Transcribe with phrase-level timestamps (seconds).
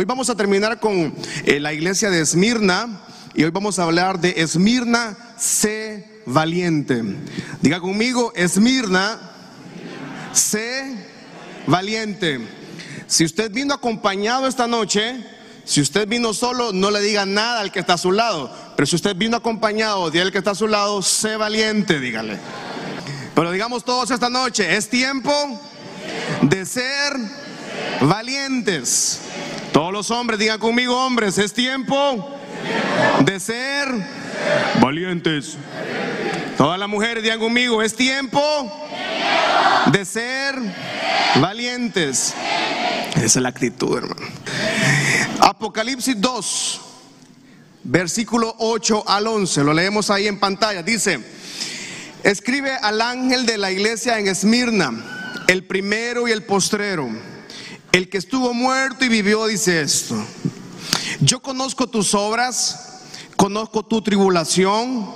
[0.00, 1.14] Hoy vamos a terminar con
[1.44, 3.02] eh, la iglesia de Esmirna
[3.34, 7.02] y hoy vamos a hablar de Esmirna, sé valiente.
[7.60, 9.20] Diga conmigo, Esmirna,
[10.32, 10.96] sé
[11.66, 12.40] valiente.
[13.08, 15.22] Si usted vino acompañado esta noche,
[15.66, 18.50] si usted vino solo, no le diga nada al que está a su lado.
[18.76, 22.38] Pero si usted vino acompañado de el que está a su lado, sé valiente, dígale.
[23.34, 25.30] Pero digamos todos esta noche, es tiempo
[26.40, 27.12] de ser
[28.00, 29.20] valientes.
[29.72, 32.28] Todos los hombres, digan conmigo hombres, es tiempo
[33.24, 33.88] de ser
[34.80, 35.56] valientes.
[36.56, 38.40] Todas las mujeres, digan conmigo, es tiempo
[39.92, 40.56] de ser
[41.36, 42.34] valientes.
[43.14, 44.26] Esa es la actitud, hermano.
[45.40, 46.80] Apocalipsis 2,
[47.84, 50.82] versículo 8 al 11, lo leemos ahí en pantalla.
[50.82, 51.20] Dice,
[52.24, 57.08] escribe al ángel de la iglesia en Esmirna, el primero y el postrero
[57.92, 60.16] el que estuvo muerto y vivió dice esto.
[61.20, 63.02] Yo conozco tus obras,
[63.36, 65.08] conozco tu tribulación,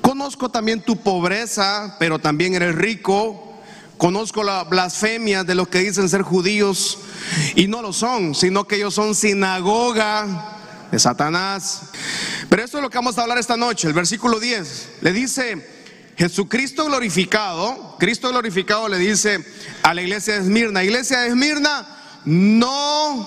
[0.00, 3.44] conozco también tu pobreza, pero también eres rico.
[3.96, 6.98] Conozco la blasfemia de los que dicen ser judíos
[7.56, 11.90] y no lo son, sino que ellos son sinagoga de Satanás.
[12.48, 13.88] Pero esto es lo que vamos a hablar esta noche.
[13.88, 15.66] El versículo 10 le dice,
[16.16, 19.44] Jesucristo glorificado, Cristo glorificado le dice
[19.82, 21.97] a la iglesia de Esmirna, iglesia de Esmirna,
[22.30, 23.26] no,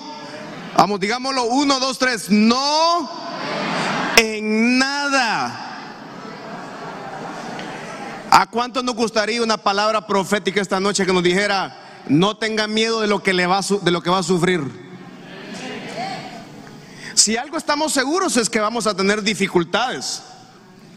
[0.76, 3.10] vamos, digámoslo, uno, dos, tres, no
[4.16, 5.58] en nada.
[8.30, 11.76] ¿A cuánto nos gustaría una palabra profética esta noche que nos dijera,
[12.08, 14.62] no tenga miedo de lo que, le va, de lo que va a sufrir?
[17.14, 20.22] Si algo estamos seguros es que vamos a tener dificultades.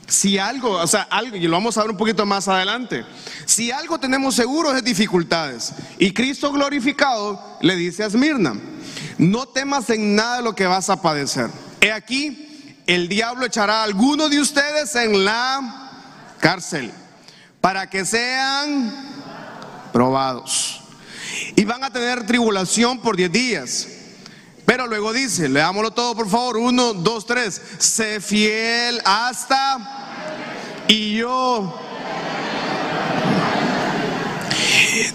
[0.08, 3.06] Si algo, o sea, algo, y lo vamos a ver un poquito más adelante.
[3.46, 5.74] Si algo tenemos seguro es dificultades.
[5.98, 8.56] Y Cristo glorificado le dice a Esmirna,
[9.18, 11.50] no temas en nada lo que vas a padecer.
[11.82, 15.92] He aquí, el diablo echará a algunos de ustedes en la
[16.40, 16.92] cárcel
[17.62, 18.94] para que sean
[19.92, 20.82] probados.
[21.56, 23.88] Y van a tener tribulación por diez días.
[24.66, 31.80] Pero luego dice, leámoslo todo por favor, uno, dos, tres, sé fiel hasta y yo.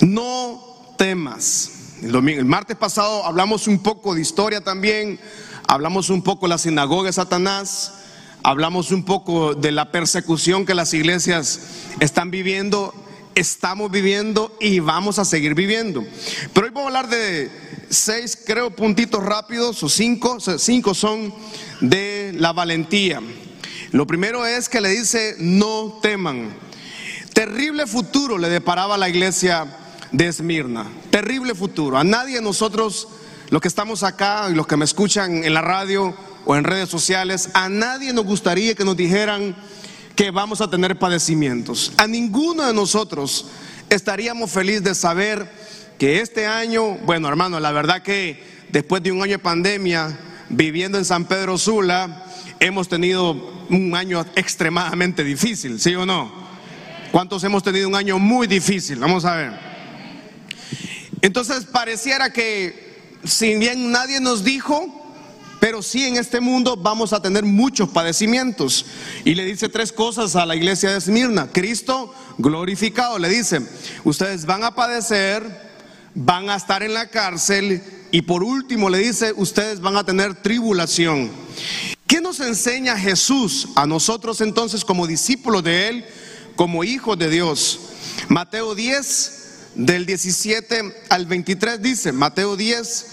[0.01, 1.71] No temas.
[2.03, 5.19] El, martes pasado hablamos un poco de historia también,
[5.67, 7.95] hablamos un poco de la sinagoga de Satanás,
[8.43, 11.61] hablamos un poco de la persecución que las iglesias
[12.01, 12.95] están viviendo,
[13.35, 16.05] estamos viviendo y vamos a seguir viviendo.
[16.53, 21.35] Pero hoy vamos a hablar de seis, creo, puntitos rápidos, o cinco, cinco son
[21.81, 23.21] de la valentía.
[23.91, 26.55] Lo primero es que le dice, no teman.
[27.35, 29.67] Terrible futuro le deparaba la iglesia
[30.13, 30.87] de Esmirna.
[31.11, 31.99] Terrible futuro.
[31.99, 33.09] A nadie de nosotros,
[33.51, 36.15] los que estamos acá y los que me escuchan en la radio
[36.45, 39.57] o en redes sociales, a nadie nos gustaría que nos dijeran
[40.15, 41.93] que vamos a tener padecimientos.
[41.97, 43.47] A ninguno de nosotros
[43.89, 45.51] estaríamos felices de saber
[46.01, 50.19] que este año, bueno hermano, la verdad que después de un año de pandemia,
[50.49, 52.25] viviendo en San Pedro Sula,
[52.59, 53.33] hemos tenido
[53.69, 56.33] un año extremadamente difícil, ¿sí o no?
[57.13, 58.99] ¿Cuántos hemos tenido un año muy difícil?
[58.99, 59.53] Vamos a ver.
[61.21, 64.87] Entonces pareciera que si bien nadie nos dijo,
[65.61, 68.87] pero sí en este mundo vamos a tener muchos padecimientos.
[69.27, 71.49] Y le dice tres cosas a la iglesia de Esmirna.
[71.53, 73.61] Cristo glorificado le dice,
[74.05, 75.70] ustedes van a padecer,
[76.15, 80.35] van a estar en la cárcel y por último le dice, ustedes van a tener
[80.35, 81.31] tribulación.
[82.07, 86.05] ¿Qué nos enseña Jesús a nosotros entonces como discípulos de Él,
[86.57, 87.81] como hijos de Dios?
[88.29, 89.41] Mateo 10,
[89.77, 93.07] del 17 al 23 dice, Mateo 10,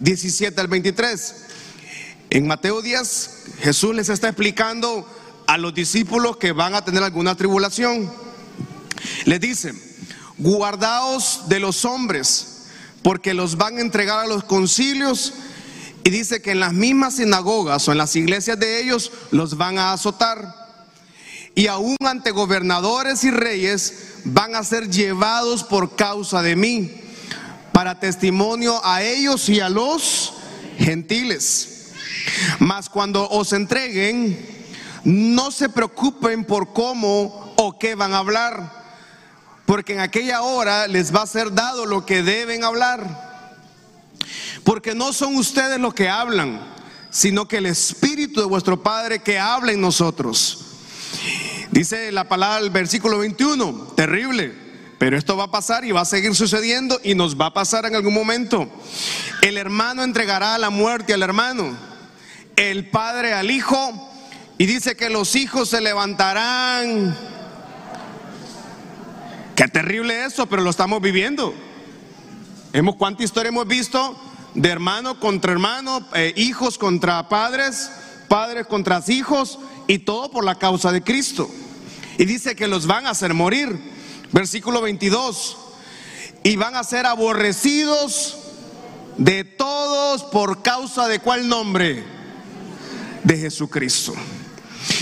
[0.00, 1.34] 17 al 23.
[2.30, 3.30] En Mateo 10
[3.60, 5.06] Jesús les está explicando
[5.46, 8.10] a los discípulos que van a tener alguna tribulación.
[9.24, 9.74] Les dice,
[10.38, 12.66] guardaos de los hombres,
[13.02, 15.34] porque los van a entregar a los concilios
[16.04, 19.78] y dice que en las mismas sinagogas o en las iglesias de ellos los van
[19.78, 20.54] a azotar.
[21.54, 26.92] Y aún ante gobernadores y reyes van a ser llevados por causa de mí,
[27.72, 30.34] para testimonio a ellos y a los
[30.78, 31.90] gentiles.
[32.60, 34.38] Mas cuando os entreguen,
[35.04, 38.77] no se preocupen por cómo o qué van a hablar
[39.68, 43.52] porque en aquella hora les va a ser dado lo que deben hablar.
[44.64, 46.58] Porque no son ustedes los que hablan,
[47.10, 50.64] sino que el Espíritu de vuestro Padre que habla en nosotros.
[51.70, 54.54] Dice la palabra del versículo 21, terrible.
[54.96, 57.84] Pero esto va a pasar y va a seguir sucediendo y nos va a pasar
[57.84, 58.70] en algún momento.
[59.42, 61.76] El hermano entregará la muerte al hermano,
[62.56, 64.10] el padre al hijo,
[64.56, 67.37] y dice que los hijos se levantarán.
[69.58, 71.52] Qué terrible eso, pero lo estamos viviendo.
[72.72, 74.16] Hemos cuánta historia hemos visto
[74.54, 77.90] de hermano contra hermano, eh, hijos contra padres,
[78.28, 79.58] padres contra hijos,
[79.88, 81.50] y todo por la causa de Cristo.
[82.18, 83.76] Y dice que los van a hacer morir.
[84.30, 85.56] Versículo 22.
[86.44, 88.38] Y van a ser aborrecidos
[89.16, 92.04] de todos por causa de cuál nombre?
[93.24, 94.14] De Jesucristo.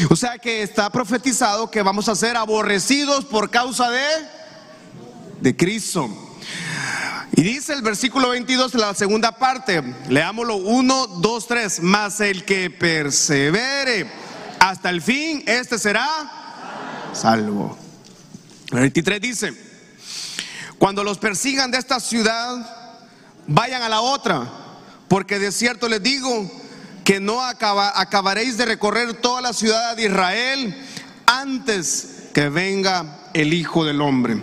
[0.09, 4.36] O sea que está profetizado que vamos a ser aborrecidos por causa de
[5.41, 6.09] de Cristo.
[7.35, 12.71] Y dice el versículo 22, la segunda parte, leámoslo 1, 2, 3, más el que
[12.71, 14.11] persevere
[14.59, 17.77] hasta el fin, este será salvo.
[18.73, 19.55] El 23 dice,
[20.79, 22.95] cuando los persigan de esta ciudad,
[23.47, 24.51] vayan a la otra,
[25.09, 26.51] porque de cierto les digo
[27.05, 30.87] que no acabaréis de recorrer toda la ciudad de Israel
[31.27, 34.43] antes que venga el Hijo del Hombre.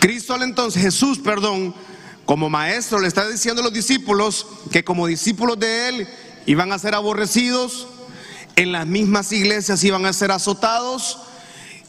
[0.00, 1.74] Cristo entonces, Jesús, perdón,
[2.24, 6.08] como maestro le está diciendo a los discípulos que como discípulos de él
[6.46, 7.86] iban a ser aborrecidos,
[8.56, 11.18] en las mismas iglesias iban a ser azotados,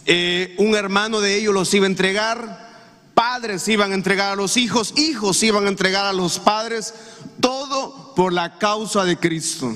[0.06, 2.75] eh, un hermano de ellos los iba a entregar,
[3.13, 6.94] padres iban a entregar a los hijos, hijos iban a entregar a los padres,
[7.40, 9.74] todo por la causa de Cristo.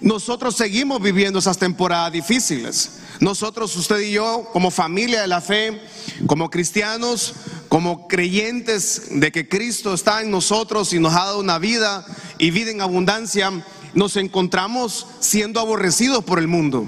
[0.00, 3.00] Nosotros seguimos viviendo esas temporadas difíciles.
[3.20, 5.80] Nosotros, usted y yo, como familia de la fe,
[6.26, 7.34] como cristianos,
[7.68, 12.04] como creyentes de que Cristo está en nosotros y nos ha dado una vida
[12.38, 13.50] y vida en abundancia,
[13.94, 16.86] nos encontramos siendo aborrecidos por el mundo.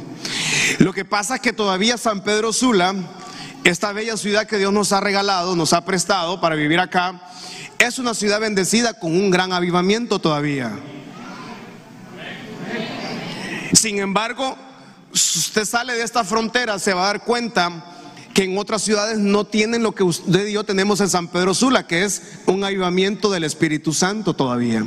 [0.79, 2.95] Lo que pasa es que todavía San Pedro Sula,
[3.65, 7.23] esta bella ciudad que Dios nos ha regalado, nos ha prestado para vivir acá,
[7.79, 10.79] es una ciudad bendecida con un gran avivamiento todavía.
[13.73, 14.57] Sin embargo,
[15.13, 17.85] usted sale de esta frontera, se va a dar cuenta
[18.35, 21.55] que en otras ciudades no tienen lo que usted y yo tenemos en San Pedro
[21.55, 24.85] Sula, que es un avivamiento del Espíritu Santo todavía.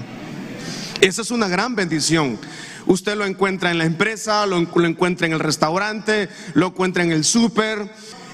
[1.02, 2.40] Esa es una gran bendición.
[2.86, 7.26] Usted lo encuentra en la empresa, lo, encuentra en el restaurante, lo encuentra en el
[7.26, 7.92] súper,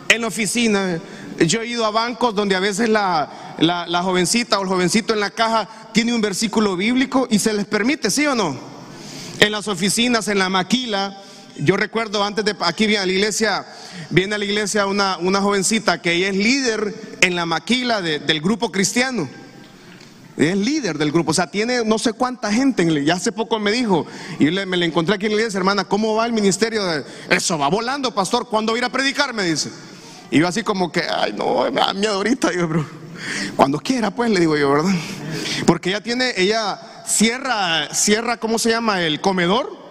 [0.10, 1.00] en la oficina.
[1.40, 5.20] Yo he ido a bancos donde a veces la, la jovencita o el jovencito en
[5.20, 8.56] la caja tiene un versículo bíblico y se les permite, ¿sí o no?
[9.40, 11.24] En las oficinas, en la maquila,
[11.60, 13.66] yo recuerdo antes de aquí viene a la iglesia,
[14.10, 18.42] viene a la iglesia una, una jovencita que ella es líder en la maquila del
[18.42, 19.30] grupo cristiano.
[20.38, 23.04] Es líder del grupo, o sea, tiene no sé cuánta gente.
[23.04, 24.06] Ya hace poco me dijo,
[24.38, 26.86] y me la encontré aquí en la iglesia, hermana, ¿cómo va el ministerio?
[26.86, 27.04] De...
[27.30, 28.48] Eso va volando, pastor.
[28.48, 29.34] ¿Cuándo va a ir a predicar?
[29.34, 29.72] Me dice.
[30.30, 32.54] Y yo así como que, ay, no, me da miedo ahorita.
[32.54, 32.86] Yo, bro,
[33.56, 34.94] cuando quiera, pues, le digo yo, ¿verdad?
[35.66, 39.02] Porque ella tiene, ella cierra, cierra, ¿cómo se llama?
[39.02, 39.87] El comedor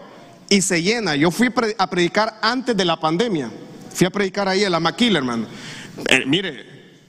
[0.49, 1.17] y se llena.
[1.17, 3.51] Yo fui a predicar antes de la pandemia.
[3.93, 5.47] Fui a predicar ahí en la maquila, hermano.
[6.09, 6.65] Eh, mire,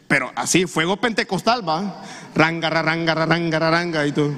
[0.08, 2.04] pero así, fuego pentecostal, va.
[2.34, 4.34] Ranga, ranga, ranga, ranga y todo.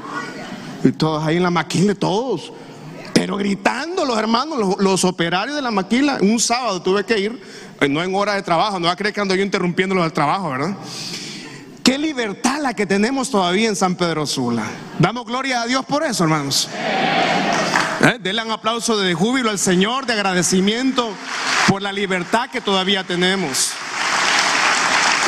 [0.83, 2.51] Y todos ahí en la maquila, todos.
[3.13, 6.17] Pero gritando los hermanos, los, operarios de la maquila.
[6.21, 7.41] Un sábado tuve que ir,
[7.81, 10.13] eh, no en hora de trabajo, no va a creer que ando yo interrumpiéndolos del
[10.13, 10.75] trabajo, ¿verdad?
[11.83, 14.65] Qué libertad la que tenemos todavía en San Pedro Sula.
[14.99, 16.69] Damos gloria a Dios por eso, hermanos.
[18.01, 18.17] ¿Eh?
[18.21, 21.13] Denle un aplauso de júbilo al Señor, de agradecimiento
[21.67, 23.71] por la libertad que todavía tenemos.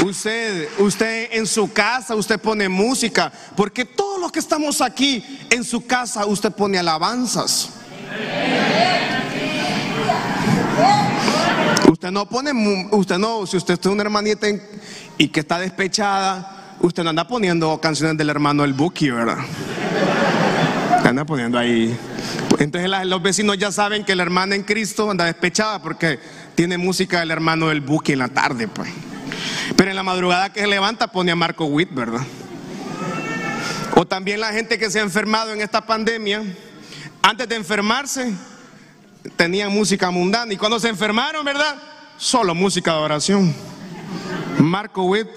[0.03, 5.63] Usted, usted en su casa, usted pone música, porque todos los que estamos aquí en
[5.63, 7.69] su casa, usted pone alabanzas.
[11.91, 12.51] Usted no pone,
[12.91, 14.47] usted no, si usted es una hermanita
[15.17, 19.37] y que está despechada, usted no anda poniendo canciones del hermano El Buki, ¿verdad?
[21.03, 21.97] anda poniendo ahí
[22.63, 26.19] entonces los vecinos ya saben que la hermana en Cristo anda despechada porque
[26.53, 28.87] tiene música del hermano del buque en la tarde, pues.
[29.75, 32.21] Pero en la madrugada que se levanta pone a Marco Witt, ¿verdad?
[33.95, 36.43] O también la gente que se ha enfermado en esta pandemia,
[37.23, 38.31] antes de enfermarse,
[39.35, 40.53] tenían música mundana.
[40.53, 41.81] Y cuando se enfermaron, ¿verdad?
[42.17, 43.55] Solo música de oración.
[44.61, 45.27] Marco Witt,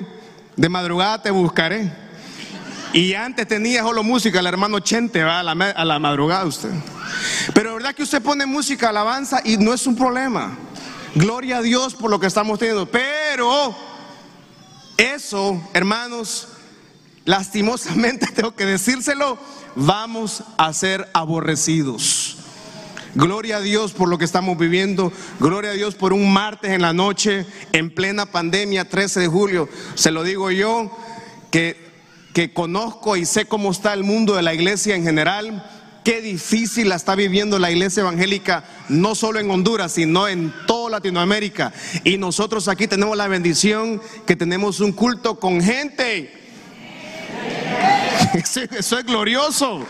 [0.57, 1.91] de madrugada te buscaré.
[2.93, 6.71] Y antes tenía solo música, el hermano Chente, va a la, a la madrugada usted.
[7.53, 10.57] Pero es verdad que usted pone música, alabanza y no es un problema.
[11.15, 12.87] Gloria a Dios por lo que estamos teniendo.
[12.87, 13.75] Pero
[14.97, 16.49] eso, hermanos,
[17.25, 19.39] lastimosamente tengo que decírselo,
[19.75, 22.44] vamos a ser aborrecidos.
[23.15, 25.13] Gloria a Dios por lo que estamos viviendo.
[25.39, 29.69] Gloria a Dios por un martes en la noche, en plena pandemia, 13 de julio.
[29.95, 30.91] Se lo digo yo,
[31.53, 31.77] que,
[32.33, 35.71] que conozco y sé cómo está el mundo de la iglesia en general.
[36.03, 40.91] Qué difícil la está viviendo la iglesia evangélica, no solo en Honduras, sino en toda
[40.91, 41.73] Latinoamérica.
[42.03, 46.33] Y nosotros aquí tenemos la bendición que tenemos un culto con gente.
[48.35, 49.87] Eso es glorioso.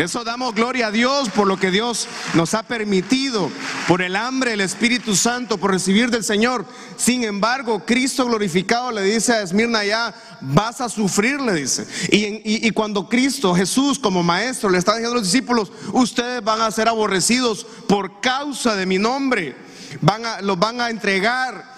[0.00, 3.48] Eso damos gloria a Dios por lo que Dios nos ha permitido,
[3.86, 6.66] por el hambre del Espíritu Santo, por recibir del Señor.
[6.96, 11.86] Sin embargo, Cristo glorificado le dice a Esmirna ya, vas a sufrir, le dice.
[12.10, 16.72] Y, cuando Cristo, Jesús como maestro, le está diciendo a los discípulos, ustedes van a
[16.72, 19.54] ser aborrecidos por causa de mi nombre.
[20.00, 21.72] Van a, los van a entregar.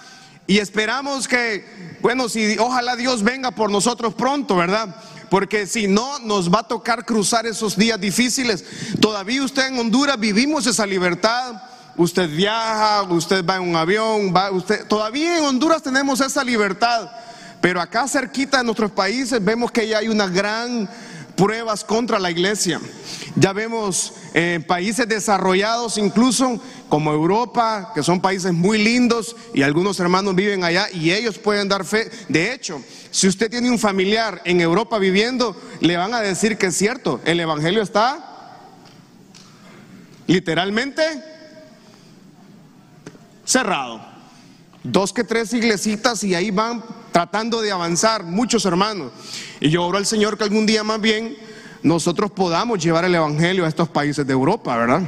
[0.47, 4.95] Y esperamos que, bueno, si ojalá Dios venga por nosotros pronto, ¿verdad?
[5.29, 8.63] Porque si no nos va a tocar cruzar esos días difíciles.
[8.99, 11.61] Todavía usted en Honduras vivimos esa libertad.
[11.95, 17.09] Usted viaja, usted va en un avión, va usted todavía en Honduras tenemos esa libertad.
[17.59, 20.87] Pero acá cerquita de nuestros países vemos que ya hay una gran
[21.37, 22.81] pruebas contra la iglesia.
[23.35, 29.99] Ya vemos eh, países desarrollados incluso como Europa, que son países muy lindos y algunos
[29.99, 32.09] hermanos viven allá y ellos pueden dar fe.
[32.27, 36.67] De hecho, si usted tiene un familiar en Europa viviendo, le van a decir que
[36.67, 38.63] es cierto, el Evangelio está
[40.25, 41.03] literalmente
[43.45, 44.16] cerrado.
[44.89, 49.11] Dos que tres iglesitas y ahí van tratando de avanzar muchos hermanos.
[49.59, 51.35] Y yo oro al Señor que algún día más bien
[51.83, 55.01] nosotros podamos llevar el Evangelio a estos países de Europa, ¿verdad?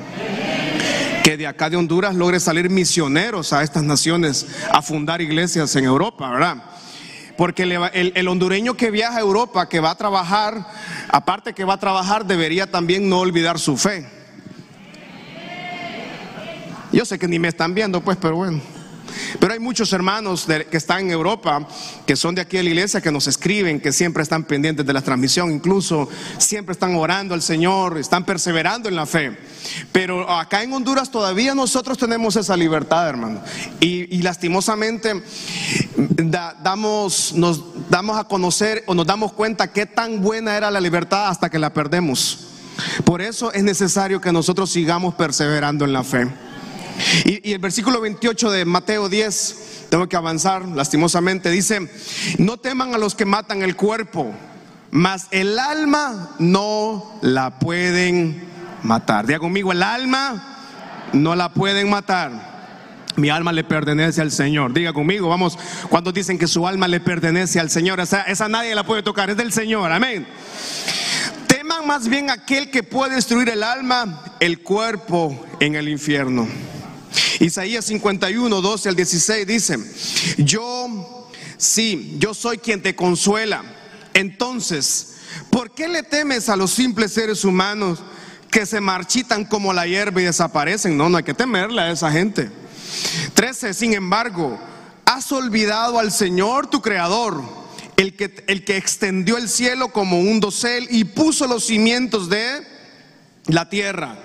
[1.23, 5.85] Que de acá de Honduras logre salir misioneros a estas naciones a fundar iglesias en
[5.85, 6.57] Europa, ¿verdad?
[7.37, 10.67] Porque el, hondureño que viaja a Europa, que va a trabajar,
[11.07, 14.05] aparte que va a trabajar, debería también no olvidar su fe.
[16.91, 18.78] Yo sé que ni me están viendo, pues, pero bueno.
[19.39, 21.67] Pero hay muchos hermanos que están en Europa,
[22.05, 24.93] que son de aquí de la iglesia, que nos escriben, que siempre están pendientes de
[24.93, 29.37] la transmisión, incluso siempre están orando al Señor, están perseverando en la fe.
[29.91, 33.41] Pero acá en Honduras todavía nosotros tenemos esa libertad, hermano.
[33.79, 35.23] Y, lastimosamente
[36.61, 41.29] damos, nos damos a conocer o nos damos cuenta qué tan buena era la libertad
[41.29, 42.47] hasta que la perdemos.
[43.03, 46.27] Por eso es necesario que nosotros sigamos perseverando en la fe.
[47.25, 51.89] Y, el versículo 28 de Mateo 10, tengo que avanzar lastimosamente, dice,
[52.37, 54.33] no teman a los que matan el cuerpo,
[54.91, 58.43] mas el alma no la pueden
[58.83, 59.25] matar.
[59.27, 60.57] Diga conmigo, el alma
[61.13, 62.49] no la pueden matar.
[63.15, 64.73] Mi alma le pertenece al Señor.
[64.73, 65.57] Diga conmigo, vamos,
[65.89, 69.29] cuando dicen que su alma le pertenece al Señor, esa, esa nadie la puede tocar,
[69.29, 70.25] es del Señor, amén.
[71.47, 76.47] Teman más bien aquel que puede destruir el alma, el cuerpo en el infierno.
[77.39, 79.77] Isaías 51, 12 al 16 dice,
[80.37, 83.63] yo, sí, yo soy quien te consuela.
[84.13, 85.15] Entonces,
[85.49, 87.99] ¿por qué le temes a los simples seres humanos
[88.51, 90.97] que se marchitan como la hierba y desaparecen?
[90.97, 92.49] No, no hay que temerle a esa gente.
[93.33, 94.59] 13, sin embargo,
[95.05, 97.41] has olvidado al Señor tu Creador,
[97.97, 102.65] el que, el que extendió el cielo como un dosel y puso los cimientos de
[103.47, 104.17] la tierra.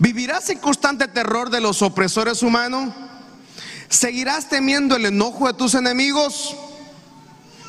[0.00, 2.94] ¿Vivirás en constante terror de los opresores humanos?
[3.90, 6.56] ¿Seguirás temiendo el enojo de tus enemigos?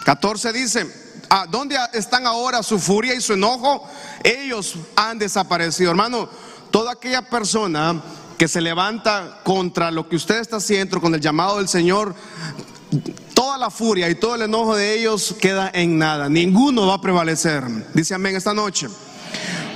[0.05, 0.87] 14 dice,
[1.29, 3.85] ¿a dónde están ahora su furia y su enojo?
[4.23, 5.91] Ellos han desaparecido.
[5.91, 6.29] Hermano,
[6.71, 8.01] toda aquella persona
[8.37, 12.15] que se levanta contra lo que usted está haciendo, con el llamado del Señor,
[13.33, 16.29] toda la furia y todo el enojo de ellos queda en nada.
[16.29, 17.65] Ninguno va a prevalecer.
[17.93, 18.87] Dice amén esta noche.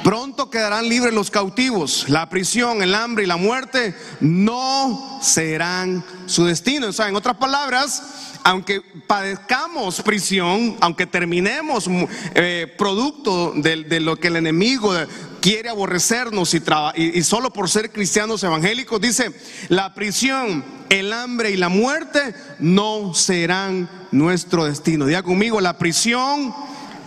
[0.05, 2.05] Pronto quedarán libres los cautivos.
[2.09, 6.89] La prisión, el hambre y la muerte no serán su destino.
[6.89, 8.03] O sea, en otras palabras,
[8.43, 11.89] aunque padezcamos prisión, aunque terminemos
[12.35, 14.93] eh, producto de, lo que el enemigo
[15.41, 16.61] quiere aborrecernos y,
[16.95, 19.31] y, solo por ser cristianos evangélicos, dice,
[19.69, 25.07] la prisión, el hambre y la muerte no serán nuestro destino.
[25.07, 26.53] Diga conmigo, la prisión,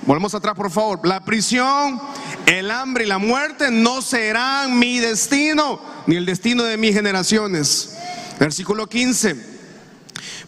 [0.09, 2.01] volvemos atrás por favor, la prisión,
[2.47, 7.95] el hambre y la muerte no serán mi destino, ni el destino de mis generaciones.
[8.41, 9.37] Versículo 15.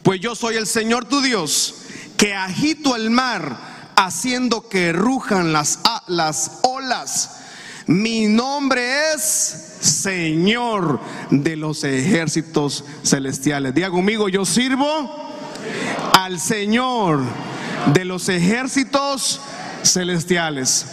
[0.02, 1.75] Pues yo soy el Señor tu Dios,
[2.17, 7.37] que agito el mar, haciendo que rujan las, las olas.
[7.87, 9.23] Mi nombre es
[9.83, 11.00] Señor
[11.31, 13.75] de los ejércitos celestiales.
[13.75, 15.29] Diga conmigo, yo sirvo
[16.14, 17.21] al Señor
[17.87, 19.41] de los ejércitos
[19.83, 20.87] celestiales.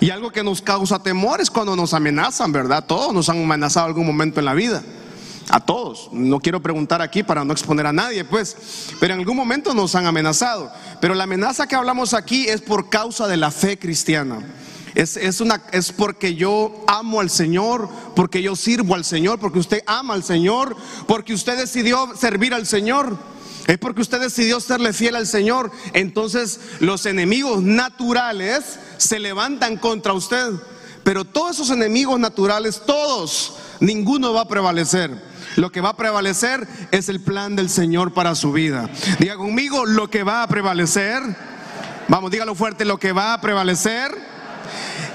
[0.00, 2.84] Y algo que nos causa temor es cuando nos amenazan, ¿verdad?
[2.86, 4.82] Todos nos han amenazado algún momento en la vida.
[5.50, 6.10] A todos.
[6.12, 8.56] No quiero preguntar aquí para no exponer a nadie, pues.
[9.00, 10.70] Pero en algún momento nos han amenazado.
[11.00, 14.40] Pero la amenaza que hablamos aquí es por causa de la fe cristiana.
[14.94, 19.58] Es, es, una, es porque yo amo al Señor, porque yo sirvo al Señor, porque
[19.58, 23.16] usted ama al Señor, porque usted decidió servir al Señor.
[23.68, 25.70] Es porque usted decidió serle fiel al Señor.
[25.92, 30.54] Entonces los enemigos naturales se levantan contra usted.
[31.04, 35.10] Pero todos esos enemigos naturales, todos, ninguno va a prevalecer.
[35.56, 38.88] Lo que va a prevalecer es el plan del Señor para su vida.
[39.18, 41.22] Diga conmigo, lo que va a prevalecer.
[42.08, 44.16] Vamos, dígalo fuerte, lo que va a prevalecer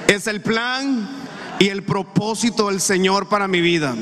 [0.07, 1.10] es el plan
[1.57, 3.95] y el propósito del Señor para mi vida.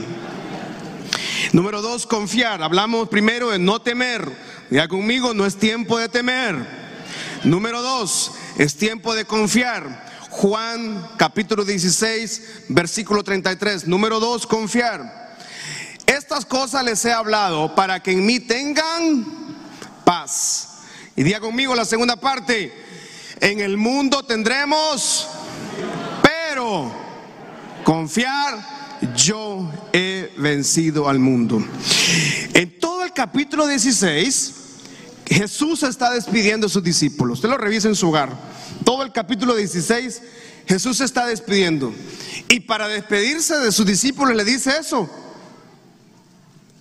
[1.53, 2.63] Número dos, confiar.
[2.63, 4.31] Hablamos primero de no temer.
[4.69, 6.55] Ya conmigo, no es tiempo de temer.
[7.43, 10.09] Número dos, es tiempo de confiar.
[10.29, 13.87] Juan capítulo 16, versículo 33.
[13.87, 15.35] Número dos, confiar.
[16.05, 19.25] Estas cosas les he hablado para que en mí tengan
[20.05, 20.69] paz.
[21.15, 22.73] Y diga conmigo la segunda parte.
[23.41, 25.27] En el mundo tendremos,
[26.21, 26.93] pero
[27.83, 28.80] confiar
[29.15, 31.63] yo he vencido al mundo.
[32.53, 34.53] En todo el capítulo 16,
[35.25, 37.39] Jesús está despidiendo a sus discípulos.
[37.39, 38.31] Usted lo revisa en su hogar.
[38.83, 40.21] Todo el capítulo 16,
[40.67, 41.93] Jesús se está despidiendo.
[42.49, 45.09] Y para despedirse de sus discípulos le dice eso.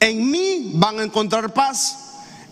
[0.01, 1.97] En mí van a encontrar paz.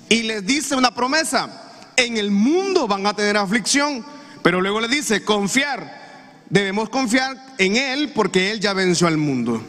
[0.08, 1.50] Y les dice una promesa.
[1.96, 4.04] En el mundo van a tener aflicción.
[4.42, 6.07] Pero luego le dice, confiar.
[6.50, 9.62] Debemos confiar en Él porque Él ya venció al mundo.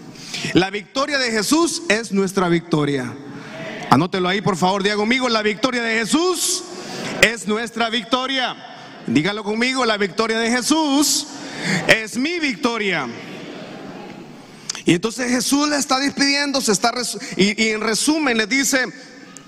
[0.53, 3.13] La victoria de Jesús es nuestra victoria.
[3.89, 6.63] Anótelo ahí, por favor, diga conmigo, la victoria de Jesús
[7.21, 8.55] es nuestra victoria.
[9.07, 11.27] Dígalo conmigo, la victoria de Jesús
[11.87, 13.07] es mi victoria.
[14.85, 16.93] Y entonces Jesús le está despidiendo, se está
[17.35, 18.85] y, y en resumen le dice,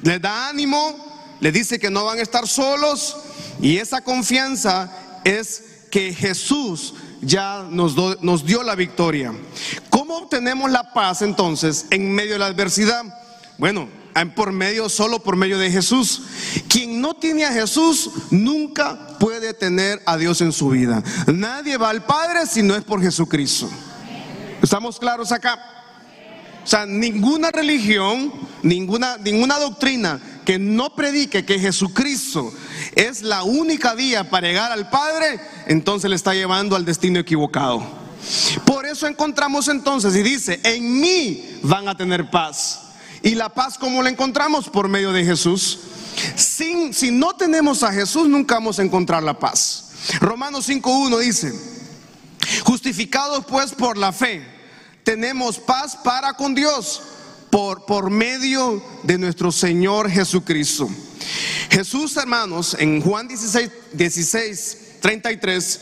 [0.02, 3.18] le da ánimo, le dice que no van a estar solos
[3.62, 4.92] y esa confianza
[5.24, 9.34] es que Jesús ya nos, nos dio la victoria.
[9.90, 13.04] ¿Cómo obtenemos la paz entonces en medio de la adversidad?
[13.58, 13.88] Bueno,
[14.36, 16.24] por medio, solo por medio de Jesús.
[16.68, 21.04] Quien no tiene a Jesús nunca puede tener a Dios en su vida.
[21.28, 23.70] Nadie va al Padre si no es por Jesucristo.
[24.62, 25.60] ¿Estamos claros acá?
[26.64, 28.32] O sea, ninguna religión,
[28.62, 32.52] ninguna, ninguna doctrina que no predique que Jesucristo
[32.96, 37.84] es la única vía para llegar al Padre, entonces le está llevando al destino equivocado.
[38.66, 42.82] Por eso encontramos entonces, y dice, en mí van a tener paz.
[43.24, 44.70] Y la paz, ¿cómo la encontramos?
[44.70, 45.80] Por medio de Jesús.
[46.36, 49.92] Si no tenemos a Jesús, nunca vamos a encontrar la paz.
[50.20, 51.54] Romanos 5.1 dice,
[52.64, 54.46] justificados pues por la fe,
[55.04, 57.02] tenemos paz para con Dios
[57.52, 60.90] por, por medio de nuestro Señor Jesucristo.
[61.70, 65.82] Jesús, hermanos, en Juan 16, 16, 33,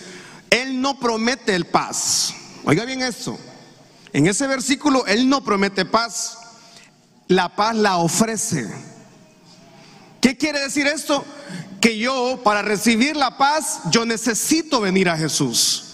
[0.50, 2.34] Él no promete el paz.
[2.66, 3.40] Oiga bien esto.
[4.12, 6.38] En ese versículo, Él no promete paz.
[7.28, 8.68] La paz la ofrece.
[10.20, 11.24] ¿Qué quiere decir esto?
[11.80, 15.89] Que yo, para recibir la paz, yo necesito venir a Jesús.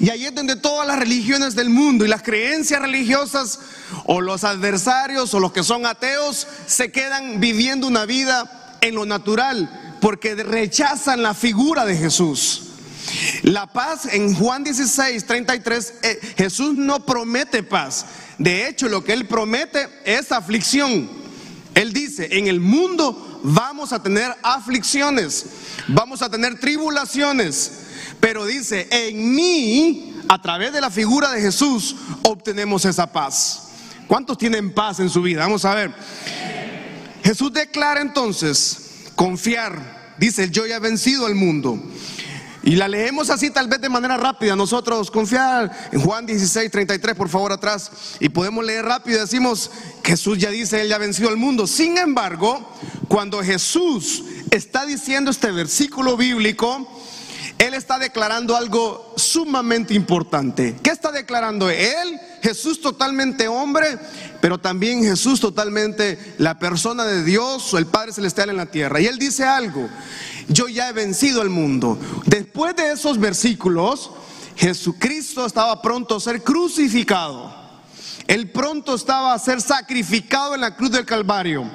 [0.00, 3.58] Y ahí es donde todas las religiones del mundo y las creencias religiosas
[4.04, 9.04] o los adversarios o los que son ateos se quedan viviendo una vida en lo
[9.04, 12.62] natural porque rechazan la figura de Jesús.
[13.42, 18.06] La paz en Juan 16, 33, eh, Jesús no promete paz.
[18.36, 21.08] De hecho, lo que Él promete es aflicción.
[21.74, 25.46] Él dice, en el mundo vamos a tener aflicciones,
[25.88, 27.87] vamos a tener tribulaciones.
[28.20, 33.68] Pero dice, en mí, a través de la figura de Jesús, obtenemos esa paz.
[34.06, 35.40] ¿Cuántos tienen paz en su vida?
[35.40, 35.92] Vamos a ver.
[37.22, 40.14] Jesús declara entonces, confiar.
[40.18, 41.78] Dice, yo ya he vencido al mundo.
[42.62, 44.56] Y la leemos así tal vez de manera rápida.
[44.56, 47.90] Nosotros confiar en Juan 16, 33, por favor atrás.
[48.18, 49.70] Y podemos leer rápido y decimos,
[50.04, 51.66] Jesús ya dice, Él ya ha vencido al mundo.
[51.66, 52.74] Sin embargo,
[53.08, 56.86] cuando Jesús está diciendo este versículo bíblico,
[57.58, 60.76] él está declarando algo sumamente importante.
[60.82, 61.68] ¿Qué está declarando?
[61.68, 63.98] Él, Jesús totalmente hombre,
[64.40, 69.00] pero también Jesús totalmente la persona de Dios o el Padre Celestial en la tierra.
[69.00, 69.88] Y él dice algo,
[70.48, 71.98] yo ya he vencido el mundo.
[72.26, 74.12] Después de esos versículos,
[74.56, 77.52] Jesucristo estaba pronto a ser crucificado.
[78.28, 81.68] Él pronto estaba a ser sacrificado en la cruz del Calvario.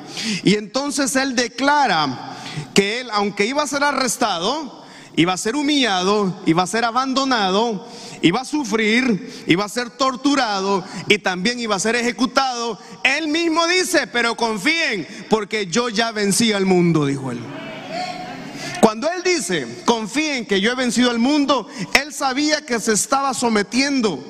[0.44, 2.38] Y entonces él declara
[2.74, 4.83] que él, aunque iba a ser arrestado,
[5.16, 7.88] iba a ser humillado, iba a ser abandonado,
[8.22, 12.80] iba a sufrir, iba a ser torturado y también iba a ser ejecutado.
[13.04, 17.40] Él mismo dice, pero confíen, porque yo ya vencí al mundo, dijo él.
[18.82, 23.34] Cuando él dice, confíen que yo he vencido al mundo, él sabía que se estaba
[23.34, 24.22] sometiendo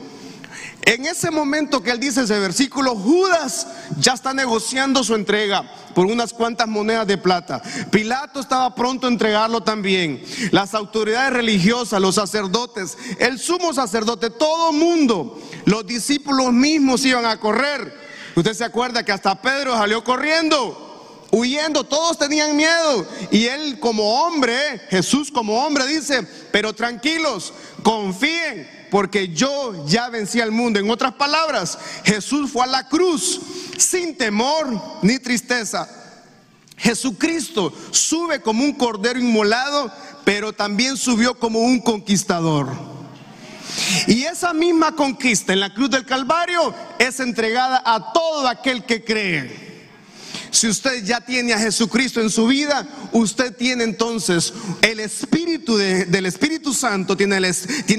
[0.86, 3.68] en ese momento que él dice ese versículo, Judas
[4.00, 5.64] ya está negociando su entrega
[5.96, 7.62] por unas cuantas monedas de plata.
[7.90, 10.24] Pilato estaba pronto a entregarlo también.
[10.52, 17.40] Las autoridades religiosas, los sacerdotes, el sumo sacerdote, todo mundo, los discípulos mismos iban a
[17.40, 18.02] correr.
[18.36, 23.08] Usted se acuerda que hasta Pedro salió corriendo, huyendo, todos tenían miedo.
[23.32, 30.40] Y él como hombre, Jesús como hombre dice, pero tranquilos, confíen porque yo ya vencí
[30.40, 30.80] al mundo.
[30.80, 33.42] En otras palabras, Jesús fue a la cruz
[33.76, 34.68] sin temor
[35.02, 35.90] ni tristeza.
[36.78, 39.92] Jesucristo sube como un cordero inmolado,
[40.24, 42.70] pero también subió como un conquistador.
[44.06, 49.04] Y esa misma conquista en la cruz del Calvario es entregada a todo aquel que
[49.04, 49.73] cree.
[50.54, 56.28] Si usted ya tiene a Jesucristo en su vida, usted tiene entonces el Espíritu del
[56.28, 57.38] Espíritu Santo, tiene,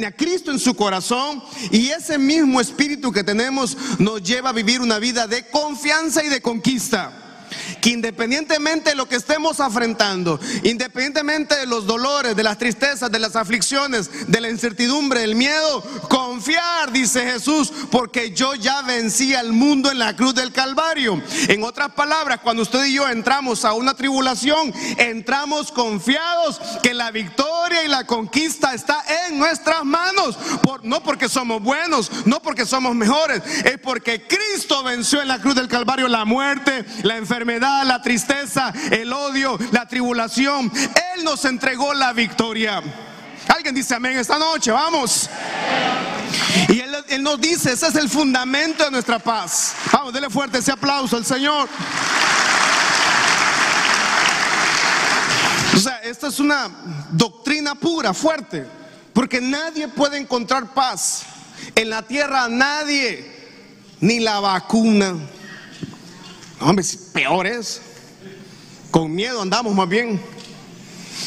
[0.07, 4.81] a Cristo en su corazón y ese mismo Espíritu que tenemos nos lleva a vivir
[4.81, 7.34] una vida de confianza y de conquista
[7.85, 13.19] que independientemente de lo que estemos afrontando, independientemente de los dolores, de las tristezas, de
[13.19, 19.53] las aflicciones, de la incertidumbre, del miedo, confiar, dice Jesús, porque yo ya vencí al
[19.53, 21.23] mundo en la cruz del Calvario.
[21.47, 27.11] En otras palabras, cuando usted y yo entramos a una tribulación, entramos confiados que la
[27.11, 30.39] victoria y la conquista está en nuestras manos.
[30.85, 35.55] no porque somos buenos, no porque somos mejores, es porque Cristo venció en la cruz
[35.55, 40.71] del Calvario la muerte, la enfermedad la tristeza, el odio, la tribulación.
[41.17, 42.83] Él nos entregó la victoria.
[43.49, 45.29] Alguien dice amén esta noche, vamos.
[46.69, 49.75] Y él, nos dice, ese es el fundamento de nuestra paz.
[49.93, 51.69] Vamos, dele fuerte ese aplauso al Señor.
[55.75, 56.71] O sea, esta es una
[57.11, 58.67] doctrina pura, fuerte,
[59.13, 61.25] porque nadie puede encontrar paz
[61.75, 63.33] en la tierra, nadie,
[64.01, 65.17] ni la vacuna,
[66.65, 67.83] Hombre, peores.
[68.91, 70.19] Con miedo andamos más bien.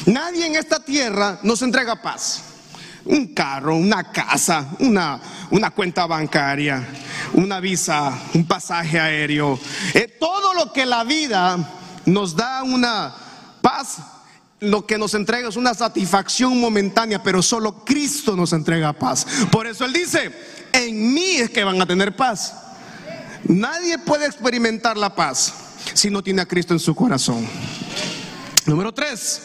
[0.08, 2.41] Nadie en esta tierra nos entrega paz.
[3.06, 5.21] Un carro, una casa, una,
[5.52, 6.88] una cuenta bancaria,
[7.34, 9.60] una visa, un pasaje aéreo.
[9.93, 11.58] Eh, todo lo que la vida
[12.08, 13.13] nos da una
[13.62, 13.97] paz,
[14.60, 19.28] lo que nos entrega es una satisfacción momentánea, pero solo Cristo nos entrega paz.
[19.52, 20.32] Por eso Él dice,
[20.73, 22.56] en mí es que van a tener paz.
[23.43, 25.54] Nadie puede experimentar la paz
[25.93, 27.47] si no tiene a Cristo en su corazón.
[28.65, 29.41] Número 3,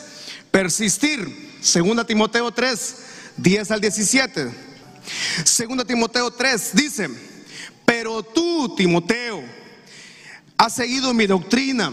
[0.51, 1.53] persistir.
[1.61, 2.97] Segunda Timoteo 3,
[3.37, 4.51] 10 al 17.
[5.45, 7.09] Segunda Timoteo 3 dice,
[7.85, 9.43] pero tú, Timoteo,
[10.57, 11.93] has seguido mi doctrina,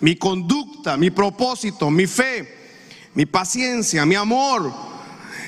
[0.00, 4.72] mi conducta, mi propósito, mi fe, mi paciencia, mi amor,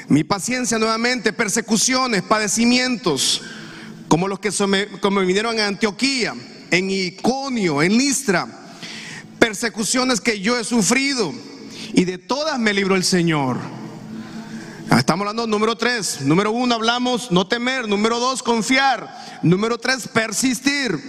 [0.08, 3.42] mi paciencia nuevamente, persecuciones, padecimientos
[4.12, 6.34] como los que me, vinieron en Antioquía,
[6.70, 8.46] en Iconio, en Listra,
[9.38, 11.32] persecuciones que yo he sufrido
[11.94, 13.56] y de todas me libró el Señor.
[14.90, 16.20] Ah, estamos hablando número tres.
[16.20, 17.88] Número uno hablamos no temer.
[17.88, 19.40] Número dos confiar.
[19.42, 21.00] Número tres persistir.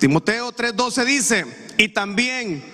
[0.00, 1.44] Timoteo 3:12 dice,
[1.76, 2.64] y también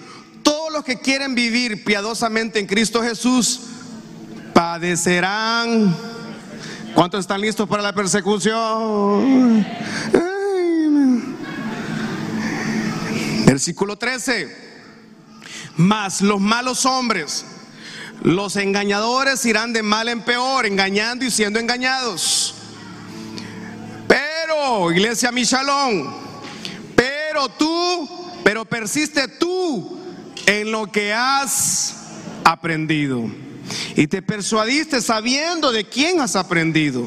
[0.43, 3.61] todos los que quieren vivir piadosamente en Cristo Jesús
[4.55, 5.95] padecerán
[6.94, 9.66] ¿Cuántos están listos para la persecución?
[13.46, 14.64] Versículo 13.
[15.76, 17.44] Mas los malos hombres,
[18.22, 22.54] los engañadores irán de mal en peor, engañando y siendo engañados.
[24.07, 26.14] Pero, iglesia Michalón,
[26.94, 28.09] pero tú,
[28.44, 29.98] pero persiste tú
[30.46, 31.96] en lo que has
[32.44, 33.43] aprendido
[33.96, 37.07] y te persuadiste sabiendo de quién has aprendido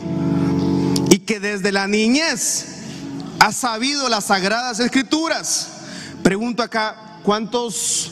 [1.10, 2.78] y que desde la niñez
[3.40, 5.70] has sabido las sagradas escrituras.
[6.24, 8.12] Pregunto acá, ¿cuántos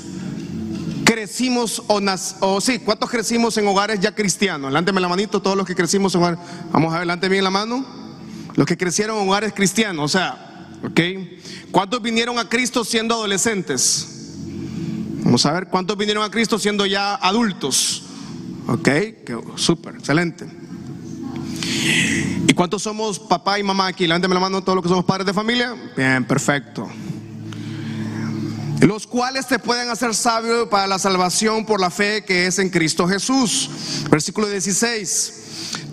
[1.04, 4.72] crecimos o, sí, cuántos crecimos en hogares ya cristianos?
[4.72, 6.40] Levánteme la manito, todos los que crecimos en hogares.
[6.72, 7.86] Vamos adelante bien la mano.
[8.56, 11.00] Los que crecieron en hogares cristianos, o sea, ¿ok?
[11.72, 14.08] ¿Cuántos vinieron a Cristo siendo adolescentes?
[15.26, 18.04] Vamos a ver, ¿cuántos vinieron a Cristo siendo ya adultos?
[18.68, 18.90] Ok,
[19.56, 20.46] súper, excelente.
[22.48, 24.08] ¿Y cuántos somos papá y mamá aquí?
[24.08, 25.76] Levántame la mano todos los que somos padres de familia.
[25.96, 26.90] Bien, perfecto.
[28.82, 32.70] los cuales te pueden hacer sabio para la salvación por la fe que es en
[32.70, 33.70] Cristo Jesús.
[34.10, 35.44] Versículo 16.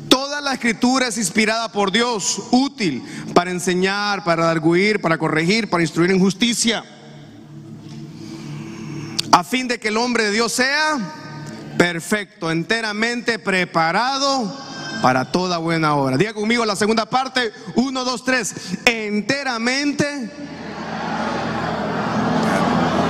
[0.08, 3.02] Toda la escritura es inspirada por Dios, útil
[3.34, 6.84] para enseñar, para arguir, para corregir, para instruir en justicia,
[9.30, 11.21] a fin de que el hombre de Dios sea
[11.76, 14.52] perfecto, enteramente preparado
[15.02, 16.16] para toda buena obra.
[16.16, 18.54] Diga conmigo la segunda parte, 1, 2, 3,
[18.84, 20.30] enteramente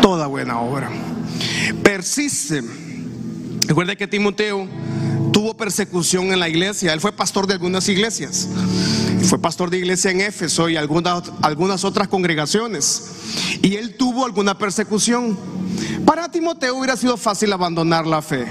[0.01, 0.90] toda buena obra.
[1.83, 2.62] Persiste.
[3.66, 4.66] Recuerde que Timoteo
[5.33, 6.92] tuvo persecución en la iglesia.
[6.92, 8.49] Él fue pastor de algunas iglesias.
[9.25, 13.11] Fue pastor de iglesia en Éfeso y algunas, algunas otras congregaciones.
[13.62, 15.38] Y él tuvo alguna persecución.
[16.05, 18.47] Para Timoteo hubiera sido fácil abandonar la fe.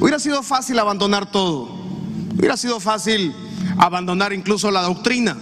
[0.00, 1.68] Hubiera sido fácil abandonar todo.
[2.36, 3.34] Hubiera sido fácil
[3.78, 5.36] abandonar incluso la doctrina.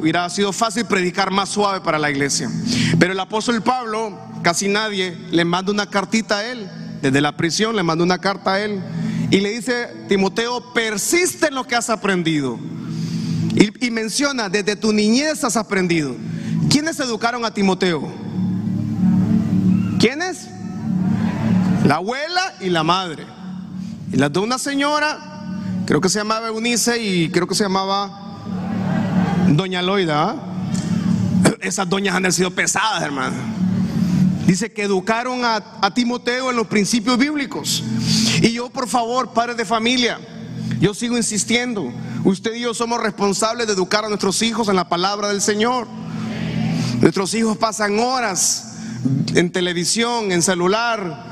[0.00, 2.50] Hubiera sido fácil predicar más suave para la iglesia.
[2.98, 6.68] Pero el apóstol Pablo, casi nadie, le manda una cartita a él.
[7.04, 8.82] Desde la prisión le manda una carta a él.
[9.30, 12.58] Y le dice, Timoteo, persiste en lo que has aprendido.
[13.54, 16.16] Y, menciona, desde tu niñez has aprendido.
[16.70, 18.10] ¿Quiénes educaron a Timoteo?
[20.00, 20.48] ¿Quiénes?
[21.84, 23.26] La abuela y la madre.
[24.10, 25.34] Y las de una señora
[25.86, 28.10] Creo que se llamaba Eunice y creo que se llamaba
[29.48, 30.30] Doña Loida.
[30.30, 30.36] ¿ah?
[31.60, 33.36] Esas doñas han sido pesadas, hermano.
[34.46, 37.82] Dice que educaron a, Timoteo en los principios bíblicos.
[38.42, 40.18] Y yo, por favor, padres de familia,
[40.80, 41.92] yo sigo insistiendo.
[42.24, 45.86] Usted y yo somos responsables de educar a nuestros hijos en la palabra del Señor.
[47.00, 48.76] Nuestros hijos pasan horas
[49.34, 51.26] en televisión, en celular,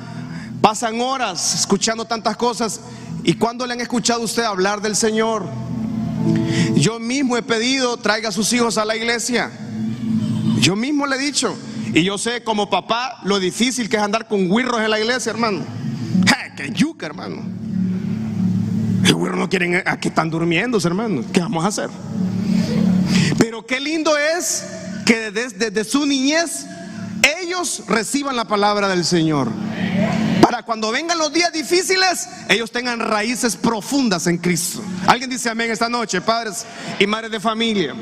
[0.61, 2.81] pasan horas escuchando tantas cosas
[3.25, 5.47] ¿Y cuándo le han escuchado a usted hablar del Señor?
[6.75, 9.51] Yo mismo he pedido, traiga a sus hijos a la iglesia.
[10.59, 11.55] Yo mismo le he dicho.
[11.95, 15.31] Y yo sé como papá lo difícil que es andar con guirros en la iglesia,
[15.31, 15.65] hermano.
[16.57, 17.43] ¡Qué yuca, hermano!
[19.03, 21.23] Los guirros no quieren, aquí están durmiendo, hermano.
[21.33, 21.91] ¿Qué vamos a hacer?
[23.39, 24.65] Pero qué lindo es
[25.07, 26.67] que desde su niñez
[27.43, 29.51] ellos reciban la palabra del Señor
[30.43, 34.83] para cuando vengan los días difíciles, ellos tengan raíces profundas en Cristo.
[35.07, 36.67] Alguien dice amén esta noche, padres
[36.99, 37.95] y madres de familia.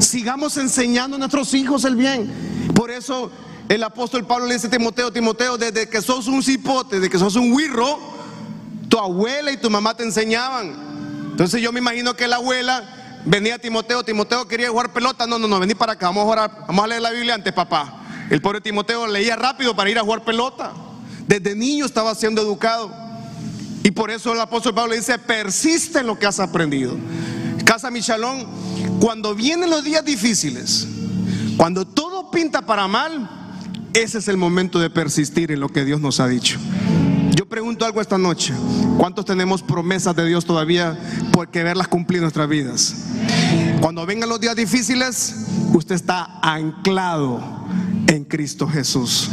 [0.00, 2.51] Sigamos enseñando a nuestros hijos el bien.
[2.74, 3.30] Por eso
[3.68, 7.18] el apóstol Pablo le dice a Timoteo, Timoteo, desde que sos un cipote, desde que
[7.18, 7.98] sos un huirro,
[8.88, 10.74] tu abuela y tu mamá te enseñaban.
[11.30, 15.38] Entonces yo me imagino que la abuela venía a Timoteo, Timoteo quería jugar pelota, no,
[15.38, 18.00] no, no, vení para acá, vamos a orar, vamos a leer la Biblia antes, papá.
[18.30, 20.72] El pobre Timoteo leía rápido para ir a jugar pelota.
[21.26, 22.90] Desde niño estaba siendo educado.
[23.82, 26.96] Y por eso el apóstol Pablo dice, persiste en lo que has aprendido.
[27.64, 28.46] Casa Michalón,
[29.00, 30.86] cuando vienen los días difíciles,
[31.56, 33.28] cuando todo pinta para mal,
[33.94, 36.58] ese es el momento de persistir en lo que Dios nos ha dicho.
[37.34, 38.54] Yo pregunto algo esta noche.
[38.98, 40.98] ¿Cuántos tenemos promesas de Dios todavía
[41.32, 42.94] por verlas cumplir en nuestras vidas?
[43.80, 47.61] Cuando vengan los días difíciles, usted está anclado
[48.08, 49.30] en Cristo Jesús.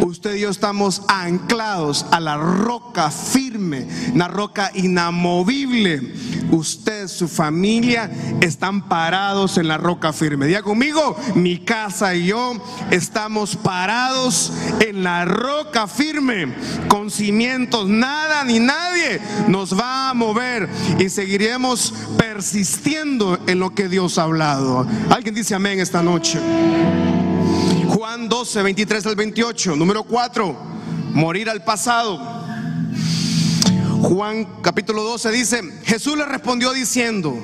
[0.00, 6.14] Usted y yo estamos anclados a la roca firme, la roca inamovible.
[6.50, 10.46] Usted, su familia están parados en la roca firme.
[10.46, 12.54] Diga conmigo, mi casa y yo
[12.90, 16.54] estamos parados en la roca firme,
[16.88, 23.88] con cimientos, nada ni nadie nos va a mover y seguiremos persistiendo en lo que
[23.88, 24.86] Dios ha hablado.
[25.10, 26.38] Alguien dice amén esta noche.
[27.94, 29.76] Juan 12, 23 al 28.
[29.76, 30.56] Número 4,
[31.12, 32.18] morir al pasado.
[34.00, 37.36] Juan capítulo 12 dice, Jesús le respondió diciendo,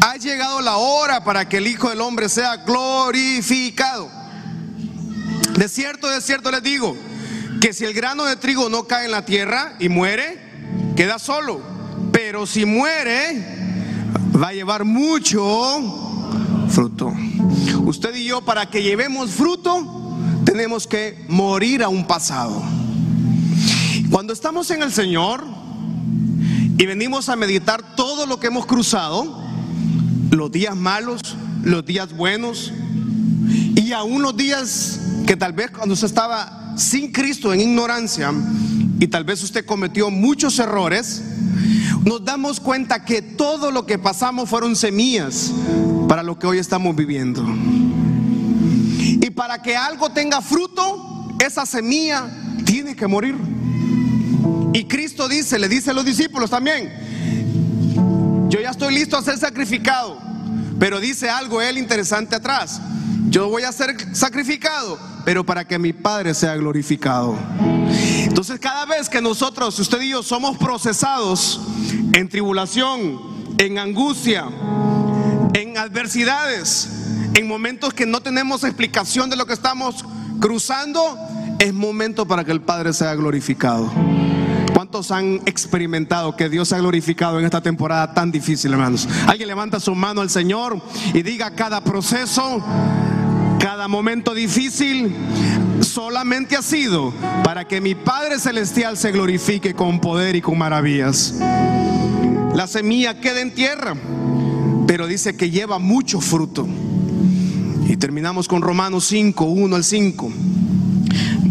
[0.00, 4.10] ha llegado la hora para que el Hijo del Hombre sea glorificado.
[5.56, 6.96] De cierto, de cierto les digo,
[7.60, 11.62] que si el grano de trigo no cae en la tierra y muere, queda solo.
[12.10, 16.11] Pero si muere, va a llevar mucho
[16.72, 17.12] fruto.
[17.84, 22.62] Usted y yo, para que llevemos fruto, tenemos que morir a un pasado.
[24.10, 25.44] Cuando estamos en el Señor
[26.78, 29.42] y venimos a meditar todo lo que hemos cruzado,
[30.30, 31.20] los días malos,
[31.62, 32.72] los días buenos,
[33.76, 38.32] y aún los días que tal vez cuando usted estaba sin Cristo en ignorancia,
[38.98, 41.22] y tal vez usted cometió muchos errores,
[42.04, 45.52] nos damos cuenta que todo lo que pasamos fueron semillas
[46.32, 47.44] lo que hoy estamos viviendo.
[49.20, 52.26] Y para que algo tenga fruto, esa semilla
[52.64, 53.36] tiene que morir.
[54.72, 56.90] Y Cristo dice, le dice a los discípulos también,
[58.48, 60.18] yo ya estoy listo a ser sacrificado,
[60.78, 62.80] pero dice algo él interesante atrás,
[63.28, 67.36] yo voy a ser sacrificado, pero para que mi Padre sea glorificado.
[68.24, 71.60] Entonces cada vez que nosotros, usted y yo, somos procesados
[72.14, 73.20] en tribulación,
[73.58, 74.48] en angustia,
[75.54, 76.88] en adversidades,
[77.34, 80.04] en momentos que no tenemos explicación de lo que estamos
[80.40, 81.18] cruzando,
[81.58, 83.90] es momento para que el Padre sea glorificado.
[84.74, 89.06] ¿Cuántos han experimentado que Dios ha glorificado en esta temporada tan difícil, hermanos?
[89.26, 90.80] Alguien levanta su mano al Señor
[91.12, 92.62] y diga cada proceso,
[93.60, 95.14] cada momento difícil,
[95.80, 97.12] solamente ha sido
[97.44, 101.34] para que mi Padre Celestial se glorifique con poder y con maravillas.
[102.54, 103.94] La semilla queda en tierra,
[105.06, 106.66] dice que lleva mucho fruto.
[107.88, 110.32] Y terminamos con Romanos 5, 1 al 5.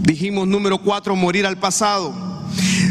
[0.03, 2.13] Dijimos número 4, morir al pasado.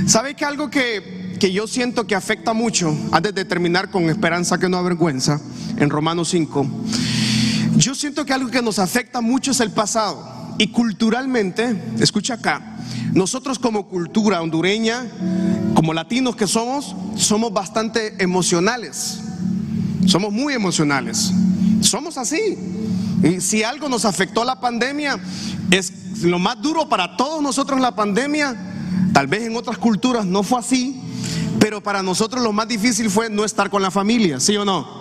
[0.06, 4.58] ¿Sabe que algo que, que yo siento que afecta mucho, antes de terminar con esperanza
[4.58, 5.40] que no avergüenza,
[5.76, 6.66] en Romanos 5,
[7.76, 10.54] yo siento que algo que nos afecta mucho es el pasado.
[10.58, 12.76] Y culturalmente, escucha acá,
[13.14, 15.06] nosotros como cultura hondureña,
[15.74, 19.20] como latinos que somos, somos bastante emocionales.
[20.06, 21.32] Somos muy emocionales.
[21.80, 22.58] Somos así.
[23.22, 25.18] Y si algo nos afectó la pandemia,
[25.70, 28.56] es lo más duro para todos nosotros la pandemia.
[29.12, 31.00] Tal vez en otras culturas no fue así,
[31.58, 35.00] pero para nosotros lo más difícil fue no estar con la familia, ¿sí o no?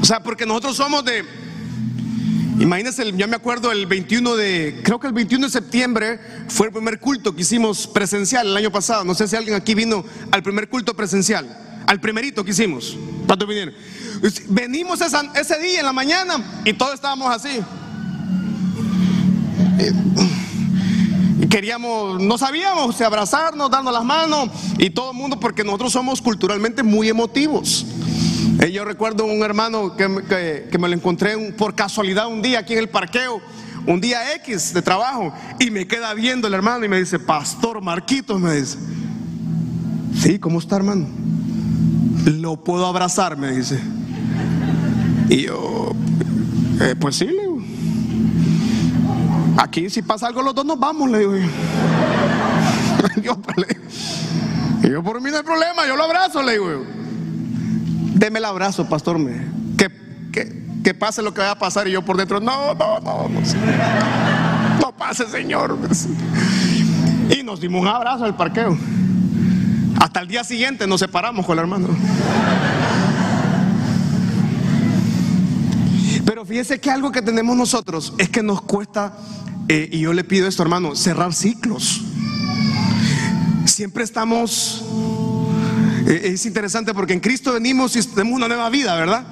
[0.00, 1.24] O sea, porque nosotros somos de,
[2.58, 6.72] Imagínense, yo me acuerdo el 21 de, creo que el 21 de septiembre fue el
[6.72, 9.04] primer culto que hicimos presencial el año pasado.
[9.04, 11.46] No sé si alguien aquí vino al primer culto presencial,
[11.86, 12.96] al primerito que hicimos.
[13.26, 13.74] ¿Cuántos vinieron?
[14.48, 17.60] Venimos ese día en la mañana y todos estábamos así.
[21.50, 26.20] Queríamos, no sabíamos si abrazarnos, darnos las manos y todo el mundo, porque nosotros somos
[26.20, 27.86] culturalmente muy emotivos.
[28.60, 30.08] Eh, yo recuerdo un hermano que,
[30.78, 33.40] me lo encontré por casualidad un día aquí en el parqueo,
[33.86, 37.82] un día X de trabajo, y me queda viendo el hermano y me dice, Pastor
[37.82, 38.78] Marquitos, me dice,
[40.18, 41.06] sí, ¿cómo está hermano?
[42.26, 43.80] Lo puedo abrazar, me dice.
[45.28, 45.92] Y yo,
[46.80, 47.62] eh, pues sí, le digo.
[49.58, 51.32] Aquí si pasa algo los dos nos vamos, le digo.
[53.22, 53.38] yo,
[54.82, 56.84] y yo por mí no hay problema, yo lo abrazo, le digo.
[58.14, 59.20] Deme el abrazo, pastor.
[59.20, 59.46] Me,
[59.78, 59.88] que,
[60.82, 61.86] que, pase lo que vaya a pasar.
[61.86, 63.40] Y yo por dentro, no, no, no, no.
[64.80, 65.78] No pase, Señor.
[67.30, 68.76] Y nos dimos un abrazo al parqueo.
[69.98, 71.88] Hasta el día siguiente nos separamos con el hermano.
[76.24, 79.16] Pero fíjese que algo que tenemos nosotros es que nos cuesta,
[79.68, 82.02] eh, y yo le pido esto, hermano, cerrar ciclos.
[83.64, 84.84] Siempre estamos
[86.06, 89.24] eh, es interesante porque en Cristo venimos y tenemos una nueva vida, ¿verdad?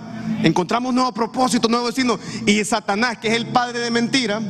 [0.42, 2.18] Encontramos nuevo propósito, nuevo destino.
[2.46, 4.40] Y Satanás, que es el padre de mentira,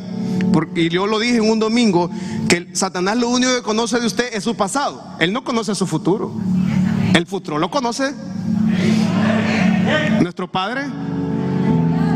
[0.55, 2.09] porque, yo lo dije en un domingo,
[2.49, 5.05] que Satanás lo único que conoce de usted es su pasado.
[5.19, 6.33] Él no conoce su futuro.
[7.12, 8.14] El futuro lo conoce
[10.21, 10.85] nuestro Padre.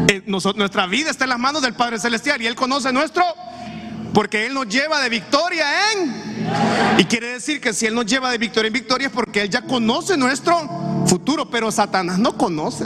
[0.06, 3.24] Eh, nuestra vida está en las manos del Padre Celestial y Él conoce nuestro,
[4.14, 6.28] porque Él nos lleva de victoria en
[6.96, 9.50] y quiere decir que si Él nos lleva de victoria en victoria es porque Él
[9.50, 12.84] ya conoce nuestro futuro, pero Satanás no conoce.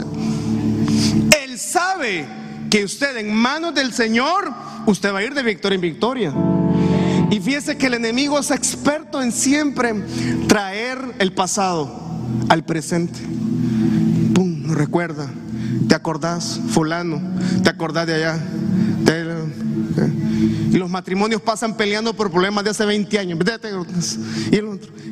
[1.43, 2.25] Él sabe
[2.71, 4.51] que usted en manos del Señor,
[4.85, 6.33] usted va a ir de victoria en victoria.
[7.29, 9.93] Y fíjese que el enemigo es experto en siempre
[10.47, 11.91] traer el pasado
[12.49, 13.19] al presente.
[14.33, 15.29] Pum, recuerda.
[15.87, 17.21] ¿Te acordás, fulano?
[17.63, 18.39] ¿Te acordás de allá?
[20.73, 23.39] Y los matrimonios pasan peleando por problemas de hace 20 años.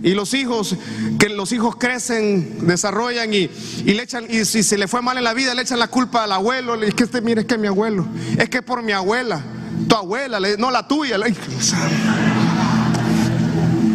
[0.03, 0.75] Y, los hijos,
[1.19, 3.47] que los hijos crecen, desarrollan y,
[3.85, 6.23] le echan, y si se le fue mal en la vida, le echan la culpa
[6.23, 6.81] al abuelo.
[6.81, 8.07] Es que este, mire, es que mi abuelo,
[8.37, 9.43] es que por mi abuela,
[9.91, 11.17] tu abuela, no la tuya.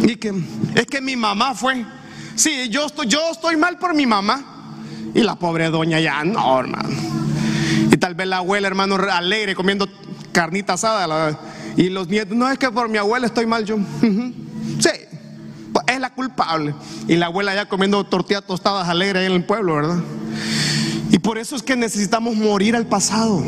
[0.03, 0.31] Y que
[0.75, 1.83] es que mi mamá fue.
[2.35, 4.75] Sí, yo estoy, yo estoy mal por mi mamá.
[5.15, 6.89] Y la pobre doña ya, no, hermano.
[7.91, 9.89] Y tal vez la abuela, hermano, alegre, comiendo
[10.31, 11.39] carnita asada.
[11.75, 13.77] y los nietos, no es que por mi abuela estoy mal yo.
[14.01, 14.89] sí,
[15.73, 16.75] pues es la culpable.
[17.07, 19.97] Y la abuela ya comiendo tortillas tostadas alegre en el pueblo, ¿verdad?
[21.09, 23.43] Y por eso es que necesitamos morir al pasado.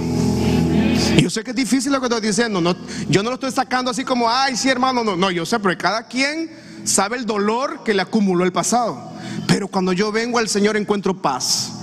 [1.17, 2.61] Y yo sé que es difícil lo que estoy diciendo.
[2.61, 2.75] No,
[3.09, 5.03] yo no lo estoy sacando así como, ay, sí, hermano.
[5.03, 6.49] No, no, yo sé, pero cada quien
[6.83, 9.11] sabe el dolor que le acumuló el pasado.
[9.47, 11.73] Pero cuando yo vengo al Señor encuentro paz.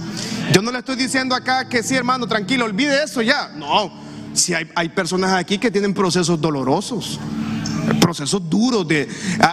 [0.53, 3.49] Yo no le estoy diciendo acá que sí, hermano, tranquilo, olvide eso ya.
[3.49, 3.93] No,
[4.33, 7.19] si hay, hay personas aquí que tienen procesos dolorosos,
[8.01, 9.09] procesos duros de...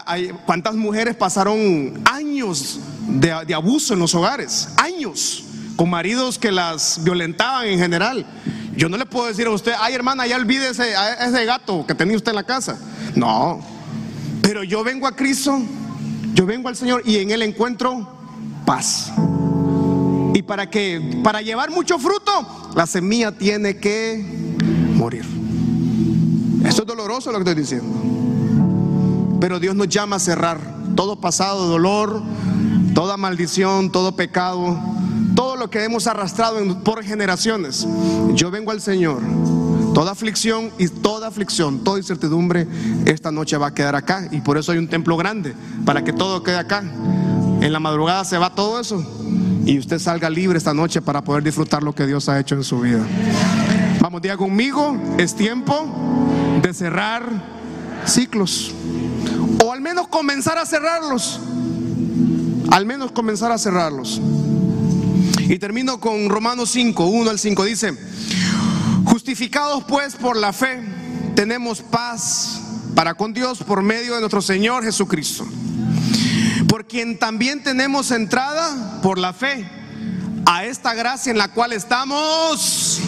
[0.05, 4.70] Hay, ¿Cuántas mujeres pasaron años de, de abuso en los hogares?
[4.78, 5.43] Años,
[5.76, 8.26] con maridos que las violentaban en general.
[8.76, 11.93] Yo no le puedo decir a usted, ay hermana, ya olvide ese, ese gato que
[11.93, 12.80] tenía usted en la casa.
[13.15, 13.59] No,
[14.41, 15.61] pero yo vengo a Cristo,
[16.34, 18.07] yo vengo al Señor y en Él encuentro
[18.65, 19.11] paz.
[20.34, 24.57] Y para que, para llevar mucho fruto, la semilla tiene que
[24.95, 25.26] morir.
[26.65, 29.39] Esto es doloroso lo que estoy diciendo.
[29.39, 30.59] Pero Dios nos llama a cerrar
[30.95, 32.24] todo pasado, dolor,
[32.95, 34.80] toda maldición, todo pecado,
[35.64, 37.88] lo que hemos arrastrado por generaciones.
[38.34, 39.22] Yo vengo al Señor.
[39.93, 42.68] Toda aflicción y toda aflicción, toda incertidumbre,
[43.05, 44.28] esta noche va a quedar acá.
[44.30, 45.53] Y por eso hay un templo grande,
[45.86, 46.82] para que todo quede acá.
[46.82, 49.09] En la madrugada se va todo eso.
[49.66, 52.66] Y usted salga libre esta noche para poder disfrutar lo que Dios ha hecho en
[52.66, 52.99] su vida.
[54.01, 55.88] Vamos, día conmigo, es tiempo
[56.61, 57.24] de cerrar
[58.05, 58.74] ciclos.
[59.64, 61.39] O al menos comenzar a cerrarlos.
[62.70, 64.20] Al menos comenzar a cerrarlos.
[65.50, 67.66] Y termino con Romanos 5, 1 al 5.
[67.66, 67.98] Dice,
[69.06, 70.82] justificados pues por la fe,
[71.36, 72.62] tenemos paz
[72.96, 75.46] para con Dios por medio de nuestro Señor Jesucristo.
[76.68, 79.70] Por quien también tenemos entrada por la fe
[80.46, 83.02] a esta gracia en la cual estamos.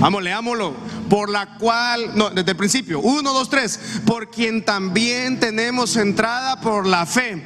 [0.00, 0.74] Vamos, leámoslo.
[1.08, 3.80] Por la cual, no, desde el principio, 1, 2, 3.
[4.06, 7.44] Por quien también tenemos entrada por la fe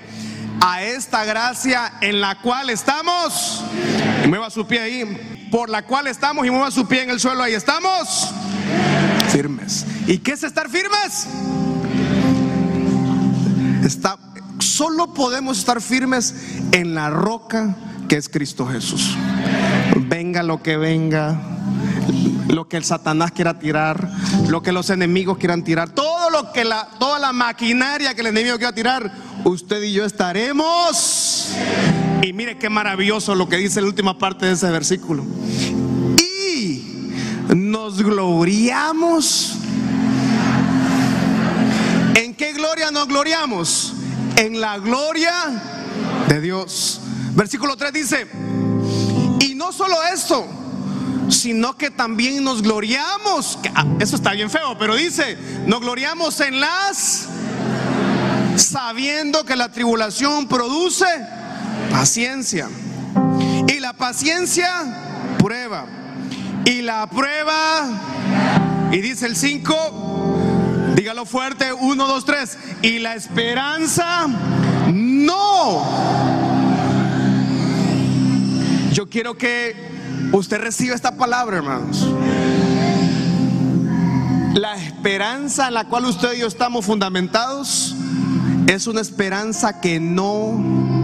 [0.61, 3.63] a esta gracia en la cual estamos.
[4.25, 5.49] Y mueva su pie ahí.
[5.51, 7.43] Por la cual estamos y mueva su pie en el suelo.
[7.43, 8.33] Ahí estamos.
[9.31, 9.85] Firmes.
[10.07, 11.27] ¿Y qué es estar firmes?
[13.85, 14.19] Está,
[14.61, 16.35] solo podemos estar firmes
[16.73, 17.77] en la roca
[18.09, 19.15] que es Cristo Jesús.
[20.09, 21.39] Venga lo que venga,
[22.49, 24.11] lo que el Satanás quiera tirar,
[24.49, 28.29] lo que los enemigos quieran tirar, todo lo que la, toda la maquinaria que el
[28.29, 29.13] enemigo quiera tirar,
[29.45, 31.53] usted y yo estaremos.
[32.25, 35.27] Y mire qué maravilloso lo que dice la última parte de ese versículo.
[36.17, 36.83] Y
[37.55, 39.59] nos gloriamos.
[42.15, 43.93] ¿En qué gloria nos gloriamos?
[44.39, 45.35] En la gloria
[46.27, 47.03] de Dios.
[47.35, 48.27] Versículo 3 dice,
[49.41, 50.47] y no solo esto,
[51.29, 53.59] sino que también nos gloriamos.
[53.75, 57.29] Ah, eso está bien feo, pero dice, nos gloriamos en las
[58.57, 61.05] sabiendo que la tribulación produce
[61.91, 62.69] paciencia.
[63.69, 65.87] Y la paciencia prueba.
[66.65, 72.59] Y la prueba, y dice el 5, dígalo fuerte, 1, 2, 3.
[72.83, 74.27] Y la esperanza
[74.91, 75.85] no.
[78.93, 79.77] Yo quiero que
[80.33, 82.09] usted reciba esta palabra, hermanos.
[84.55, 87.95] La esperanza en la cual usted y yo estamos fundamentados
[88.67, 91.04] es una esperanza que no...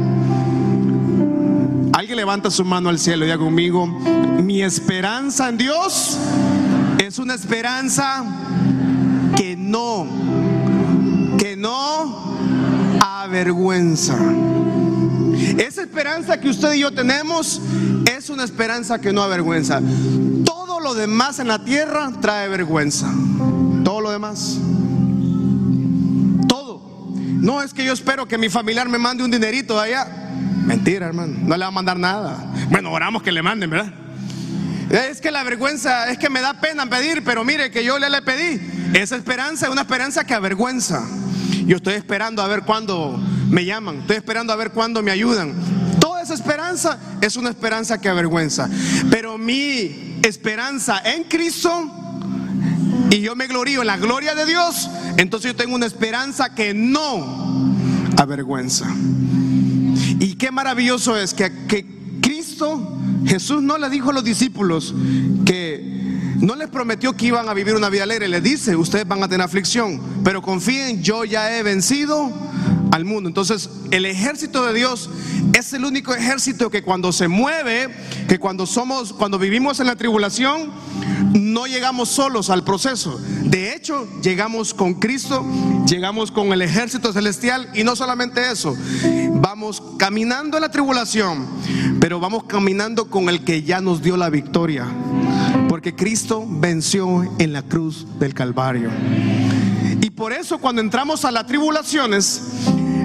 [2.11, 6.19] Alguien levanta su mano al cielo y diga conmigo, mi esperanza en Dios
[6.99, 8.25] es una esperanza
[9.37, 10.09] que no,
[11.39, 12.37] que no
[13.01, 14.19] avergüenza.
[15.57, 17.63] Esa esperanza que usted y yo tenemos
[18.13, 19.81] es una esperanza que no avergüenza.
[20.45, 23.09] Todo lo demás en la tierra trae vergüenza.
[23.85, 24.59] Todo lo demás.
[27.41, 30.20] No es que yo espero que mi familiar me mande un dinerito de allá.
[30.65, 31.35] Mentira, hermano.
[31.41, 32.53] No le va a mandar nada.
[32.71, 33.93] Bueno, oramos que le manden, ¿verdad?
[34.91, 38.11] Es que la vergüenza, es que me da pena pedir, pero mire que yo le,
[38.11, 38.61] le pedí.
[38.95, 41.07] Esa esperanza es una esperanza que avergüenza.
[41.65, 43.17] Yo estoy esperando a ver cuándo
[43.49, 44.01] me llaman.
[44.01, 45.55] Estoy esperando a ver cuándo me ayudan.
[46.01, 48.69] Toda esa esperanza es una esperanza que avergüenza.
[49.11, 52.01] Pero mi esperanza en Cristo
[53.11, 56.75] y yo me glorío en la gloria de Dios, entonces yo tengo una esperanza que
[56.75, 57.75] no
[58.17, 58.87] avergüenza.
[60.21, 61.51] Y qué maravilloso es que,
[62.21, 62.97] Cristo,
[63.27, 64.95] Jesús no le dijo a los discípulos
[65.47, 65.83] que
[66.41, 69.29] no les prometió que iban a vivir una vida alegre, les dice, ustedes van a
[69.29, 72.31] tener aflicción, pero confíen, yo ya he vencido
[72.93, 73.29] al mundo.
[73.29, 75.09] Entonces, el ejército de Dios
[75.59, 77.89] es el único ejército que cuando se mueve,
[78.29, 80.71] que cuando somos, cuando vivimos en la tribulación,
[81.33, 83.21] no llegamos solos al proceso.
[83.45, 85.45] De hecho, llegamos con Cristo,
[85.87, 88.77] llegamos con el ejército celestial y no solamente eso,
[89.51, 91.45] vamos caminando en la tribulación,
[91.99, 94.87] pero vamos caminando con el que ya nos dio la victoria.
[95.69, 98.93] Porque Cristo venció en la cruz del Calvario.
[100.01, 102.43] Y por eso cuando entramos a las tribulaciones,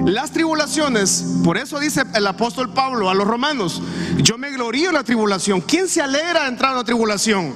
[0.04, 3.82] las tribulaciones, por eso dice el apóstol Pablo a los romanos,
[4.18, 5.60] yo me glorío en la tribulación.
[5.60, 7.54] ¿Quién se alegra de entrar a la tribulación?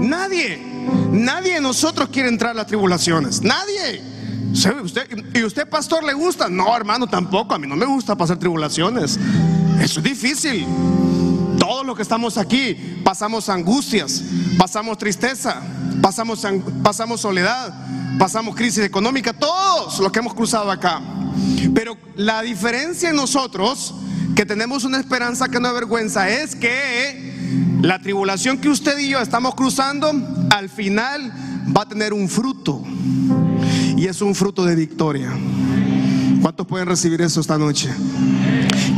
[0.00, 0.60] Nadie.
[1.12, 3.42] Nadie de nosotros quiere entrar a las tribulaciones.
[3.42, 4.13] Nadie.
[5.34, 6.48] ¿Y usted, pastor, le gusta?
[6.48, 7.54] No, hermano, tampoco.
[7.54, 9.18] A mí no me gusta pasar tribulaciones.
[9.80, 10.66] Eso es difícil.
[11.58, 14.22] Todos los que estamos aquí pasamos angustias,
[14.56, 15.60] pasamos tristeza,
[16.00, 16.46] pasamos,
[16.82, 17.74] pasamos soledad,
[18.18, 21.00] pasamos crisis económica, todos los que hemos cruzado acá.
[21.74, 23.94] Pero la diferencia en nosotros,
[24.36, 29.18] que tenemos una esperanza que no avergüenza, es que la tribulación que usted y yo
[29.18, 30.12] estamos cruzando,
[30.50, 31.32] al final
[31.76, 32.82] va a tener un fruto.
[34.06, 35.32] Es un fruto de victoria.
[36.42, 37.88] ¿Cuántos pueden recibir eso esta noche?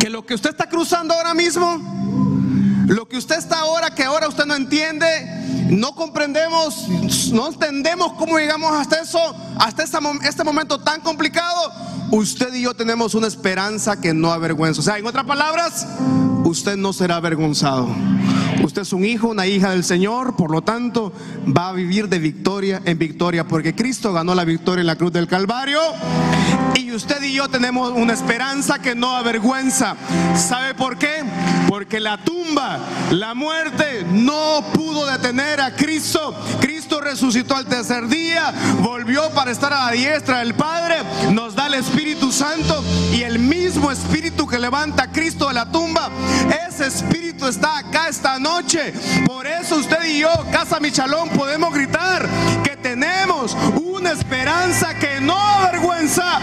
[0.00, 4.26] Que lo que usted está cruzando ahora mismo, lo que usted está ahora, que ahora
[4.28, 5.06] usted no entiende,
[5.70, 6.88] no comprendemos,
[7.32, 9.18] no entendemos cómo llegamos hasta eso,
[9.58, 11.72] hasta este momento tan complicado.
[12.10, 14.80] Usted y yo tenemos una esperanza que no avergüenza.
[14.80, 15.86] O sea, en otras palabras,
[16.44, 17.88] usted no será avergonzado.
[18.66, 21.12] Usted es un hijo, una hija del Señor, por lo tanto
[21.56, 25.12] va a vivir de victoria en victoria, porque Cristo ganó la victoria en la cruz
[25.12, 25.78] del Calvario.
[26.74, 29.94] Y usted y yo tenemos una esperanza que no avergüenza.
[30.34, 31.22] ¿Sabe por qué?
[31.68, 32.80] Porque la tumba,
[33.12, 36.34] la muerte no pudo detener a Cristo.
[36.60, 38.52] Cristo resucitó al tercer día,
[38.82, 40.96] volvió para estar a la diestra del Padre,
[41.30, 45.70] nos da el Espíritu Santo y el mismo Espíritu que levanta a Cristo de la
[45.70, 46.10] tumba,
[46.76, 48.92] ese Espíritu está acá esta noche.
[49.26, 52.28] Por eso usted y yo, Casa Michalón, podemos gritar
[52.62, 56.38] que tenemos una esperanza que no avergüenza.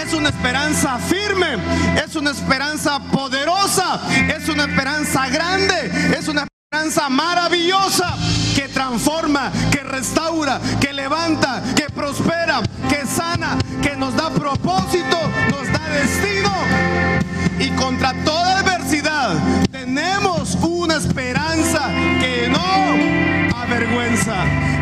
[0.00, 1.56] Es una esperanza firme,
[2.04, 4.00] es una esperanza poderosa,
[4.36, 8.14] es una esperanza grande, es una esperanza maravillosa
[8.54, 15.18] que transforma, que restaura, que levanta, que prospera, que sana, que nos da propósito,
[15.50, 16.33] nos da destino.
[17.76, 19.36] Contra toda adversidad
[19.70, 21.88] tenemos una esperanza
[22.20, 24.34] que no avergüenza.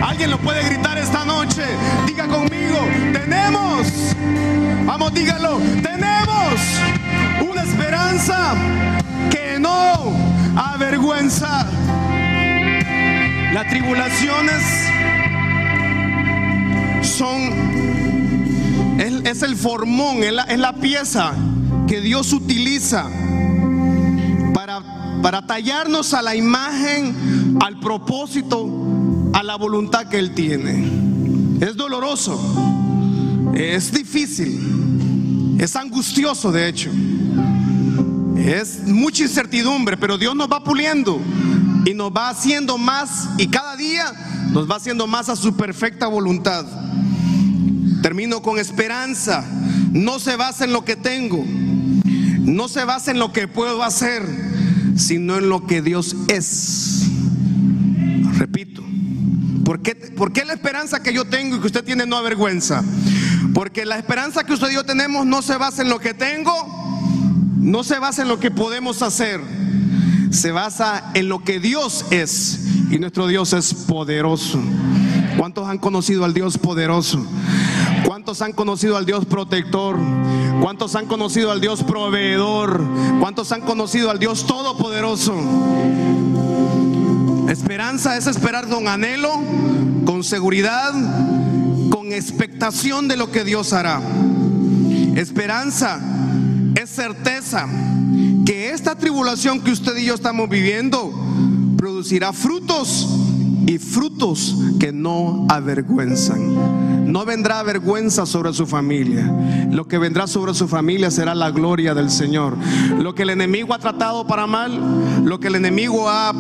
[0.02, 1.62] Alguien lo puede gritar esta noche.
[2.06, 2.78] Diga conmigo,
[3.12, 3.86] tenemos,
[4.84, 6.60] vamos, dígalo, tenemos
[7.40, 8.54] una esperanza
[9.30, 10.12] que no
[10.56, 11.66] avergüenza.
[13.52, 14.62] Las tribulaciones
[17.02, 17.52] son,
[18.98, 21.34] es, el formón, es la, es la pieza
[21.92, 23.06] que Dios utiliza
[24.54, 28.66] para, para tallarnos a la imagen, al propósito,
[29.34, 30.88] a la voluntad que Él tiene.
[31.60, 32.40] Es doloroso,
[33.52, 36.90] es difícil, es angustioso de hecho.
[38.38, 41.20] Es mucha incertidumbre, pero Dios nos va puliendo
[41.84, 44.14] y nos va haciendo más y cada día
[44.50, 46.64] nos va haciendo más a su perfecta voluntad.
[48.00, 49.44] Termino con esperanza.
[49.92, 51.44] No se basa en lo que tengo,
[52.42, 54.22] no se basa en lo que puedo hacer,
[54.96, 57.08] sino en lo que Dios es.
[58.36, 58.82] Repito,
[59.64, 62.84] ¿por qué, ¿por qué la esperanza que yo tengo y que usted tiene no avergüenza?
[63.54, 66.52] Porque la esperanza que usted y yo tenemos no se basa en lo que tengo,
[67.58, 69.40] no se basa en lo que podemos hacer
[70.32, 72.66] se basa en lo que Dios es.
[72.90, 74.60] Y nuestro Dios es poderoso.
[75.38, 77.24] ¿Cuántos han conocido al Dios poderoso?
[78.06, 79.98] ¿Cuántos han conocido al Dios protector?
[80.62, 82.80] ¿Cuántos han conocido al Dios proveedor?
[83.18, 85.34] ¿Cuántos han conocido al Dios todopoderoso?
[87.48, 89.28] Esperanza es esperar con anhelo,
[90.04, 90.92] con seguridad,
[91.90, 94.00] con expectación de lo que Dios hará.
[95.16, 95.98] Esperanza
[96.80, 97.66] es certeza
[98.46, 101.12] que esta tribulación que usted y yo estamos viviendo
[101.76, 103.08] producirá frutos
[103.66, 106.91] y frutos que no avergüenzan.
[107.12, 109.30] No vendrá vergüenza sobre su familia.
[109.70, 112.56] Lo que vendrá sobre su familia será la gloria del Señor.
[112.98, 116.32] Lo que el enemigo ha tratado para mal, lo que el enemigo ha,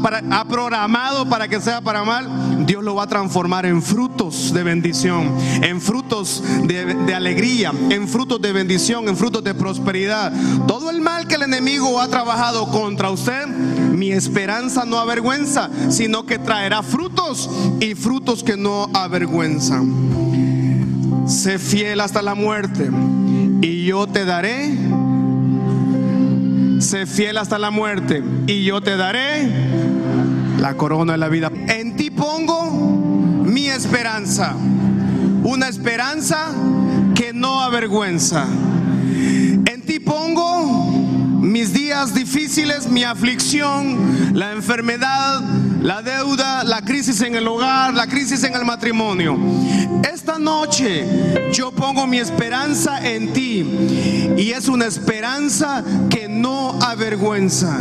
[0.48, 5.36] programado para que sea para mal, Dios lo va a transformar en frutos de bendición,
[5.60, 10.32] en frutos de, de alegría, en frutos de bendición, en frutos de prosperidad.
[10.66, 16.24] Todo el mal que el enemigo ha trabajado contra usted, mi esperanza no avergüenza, sino
[16.24, 20.21] que traerá frutos y frutos que no avergüenzan
[21.26, 22.90] sé fiel hasta la muerte
[23.60, 24.76] y yo te daré.
[26.80, 29.48] Sé fiel hasta la muerte y yo te daré
[30.58, 31.50] la corona de la vida.
[31.68, 32.70] En ti pongo
[33.44, 34.54] mi esperanza,
[35.44, 36.52] una esperanza
[37.14, 38.46] que no avergüenza.
[38.46, 40.90] En ti pongo
[41.40, 45.40] mis días difíciles, mi aflicción, la enfermedad,
[45.82, 49.36] la deuda, la crisis en el hogar, la crisis en el matrimonio.
[50.10, 51.04] Esta noche
[51.52, 53.66] yo pongo mi esperanza en ti
[54.36, 57.80] y es una esperanza que no avergüenza.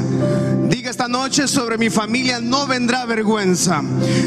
[0.68, 3.84] Diga esta noche sobre mi familia no vendrá vergüenza.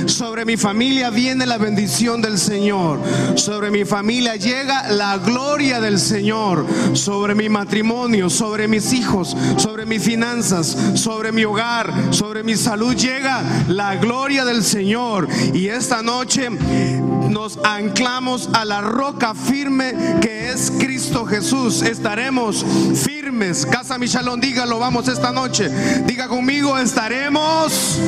[0.07, 3.01] Sobre mi familia viene la bendición del Señor.
[3.35, 6.67] Sobre mi familia llega la gloria del Señor.
[6.93, 12.95] Sobre mi matrimonio, sobre mis hijos, sobre mis finanzas, sobre mi hogar, sobre mi salud
[12.95, 15.29] llega la gloria del Señor.
[15.53, 21.83] Y esta noche nos anclamos a la roca firme que es Cristo Jesús.
[21.83, 23.67] Estaremos firmes.
[23.67, 25.69] Casa Michalón, dígalo, vamos esta noche.
[26.07, 27.99] Diga conmigo, estaremos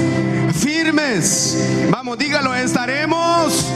[0.55, 1.57] firmes.
[1.91, 3.67] Vamos, dígalo, estaremos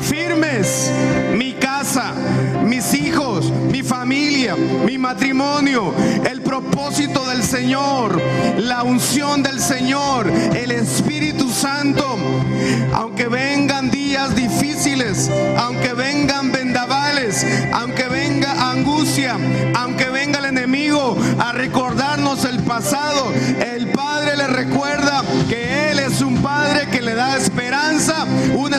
[0.00, 0.90] firmes.
[1.36, 2.14] Mi casa,
[2.64, 5.94] mis hijos, mi familia, mi matrimonio,
[6.28, 8.20] el propósito del Señor,
[8.58, 12.18] la unción del Señor, el Espíritu Santo.
[12.92, 19.36] Aunque vengan días difíciles, aunque vengan vendavales, aunque venga angustia,
[19.74, 26.20] aunque venga el enemigo a recordarnos el pasado, el Padre le recuerda que Él es
[26.20, 27.79] un Padre que le da esperanza,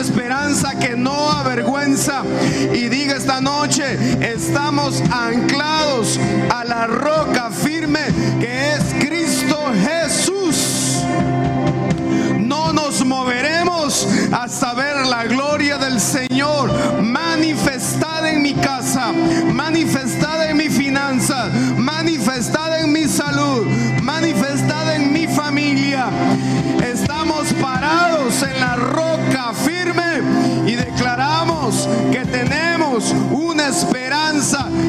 [0.02, 2.24] esperanza que no avergüenza.
[2.72, 3.84] Y diga esta noche,
[4.20, 6.18] estamos anclados
[6.50, 8.00] a la roca firme
[8.40, 11.04] que es Cristo Jesús.
[12.38, 19.12] No nos moveremos hasta ver la gloria del Señor manifestada en mi casa,
[19.52, 23.66] manifestada en mi finanza, manifestada en mi salud,
[24.02, 26.08] manifestada en mi familia.
[26.82, 28.91] Estamos parados en la roca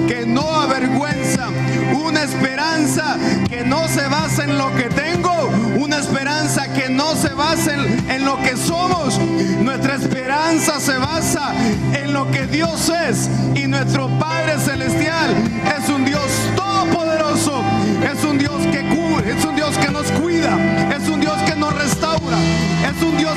[0.08, 1.50] que no avergüenza,
[1.94, 3.18] una esperanza
[3.50, 8.10] que no se basa en lo que tengo, una esperanza que no se basa en,
[8.10, 9.20] en lo que somos.
[9.62, 11.54] Nuestra esperanza se basa
[11.94, 15.36] en lo que Dios es y nuestro Padre Celestial
[15.78, 16.24] es un Dios
[16.56, 17.64] todopoderoso,
[18.04, 20.58] es un Dios que cubre, es un Dios que nos cuida,
[20.96, 22.38] es un Dios que nos restaura,
[22.90, 23.34] es un Dios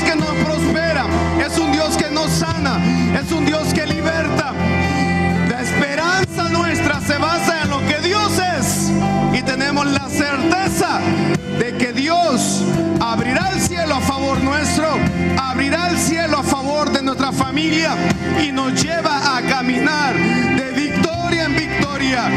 [18.42, 22.30] y nos lleva a caminar de victoria en victoria.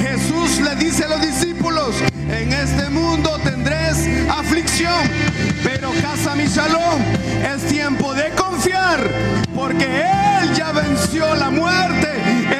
[0.00, 1.96] Jesús le dice a los discípulos,
[2.28, 5.02] en este mundo tendréis aflicción,
[5.62, 7.02] pero casa mi salón
[7.42, 9.00] es tiempo de confiar,
[9.54, 12.08] porque Él ya venció la muerte,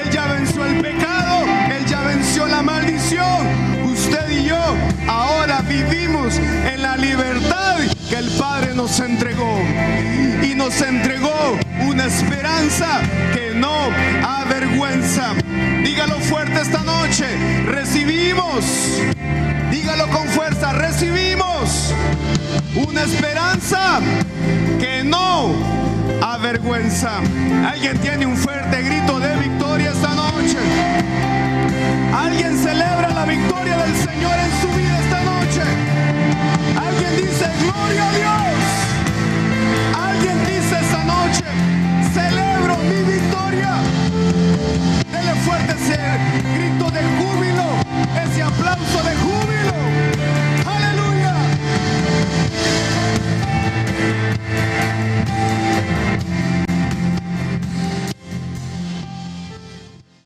[0.03, 3.67] Él ya venció el pecado, Él ya venció la maldición.
[3.85, 4.61] Usted y yo
[5.09, 7.79] ahora vivimos en la libertad
[8.09, 9.59] que el Padre nos entregó.
[10.43, 13.01] Y nos entregó una esperanza
[13.35, 13.75] que no
[14.25, 15.35] avergüenza.
[15.85, 17.27] Dígalo fuerte esta noche.
[17.67, 18.65] Recibimos.
[19.71, 20.73] Dígalo con fuerza.
[20.73, 21.93] Recibimos
[22.89, 24.01] una esperanza
[24.79, 25.55] que no
[26.23, 27.11] avergüenza.
[27.69, 30.59] Alguien tiene un fuerte grito de victoria esta noche.
[32.15, 34.86] Alguien celebra la victoria del Señor en su vida.
[37.77, 38.57] Gloria a Dios.
[39.95, 41.45] Alguien dice esta noche,
[42.15, 43.75] celebro mi victoria.
[45.13, 45.99] Dele fuerte ese
[46.55, 47.67] grito de júbilo,
[48.25, 48.76] ese aplauso.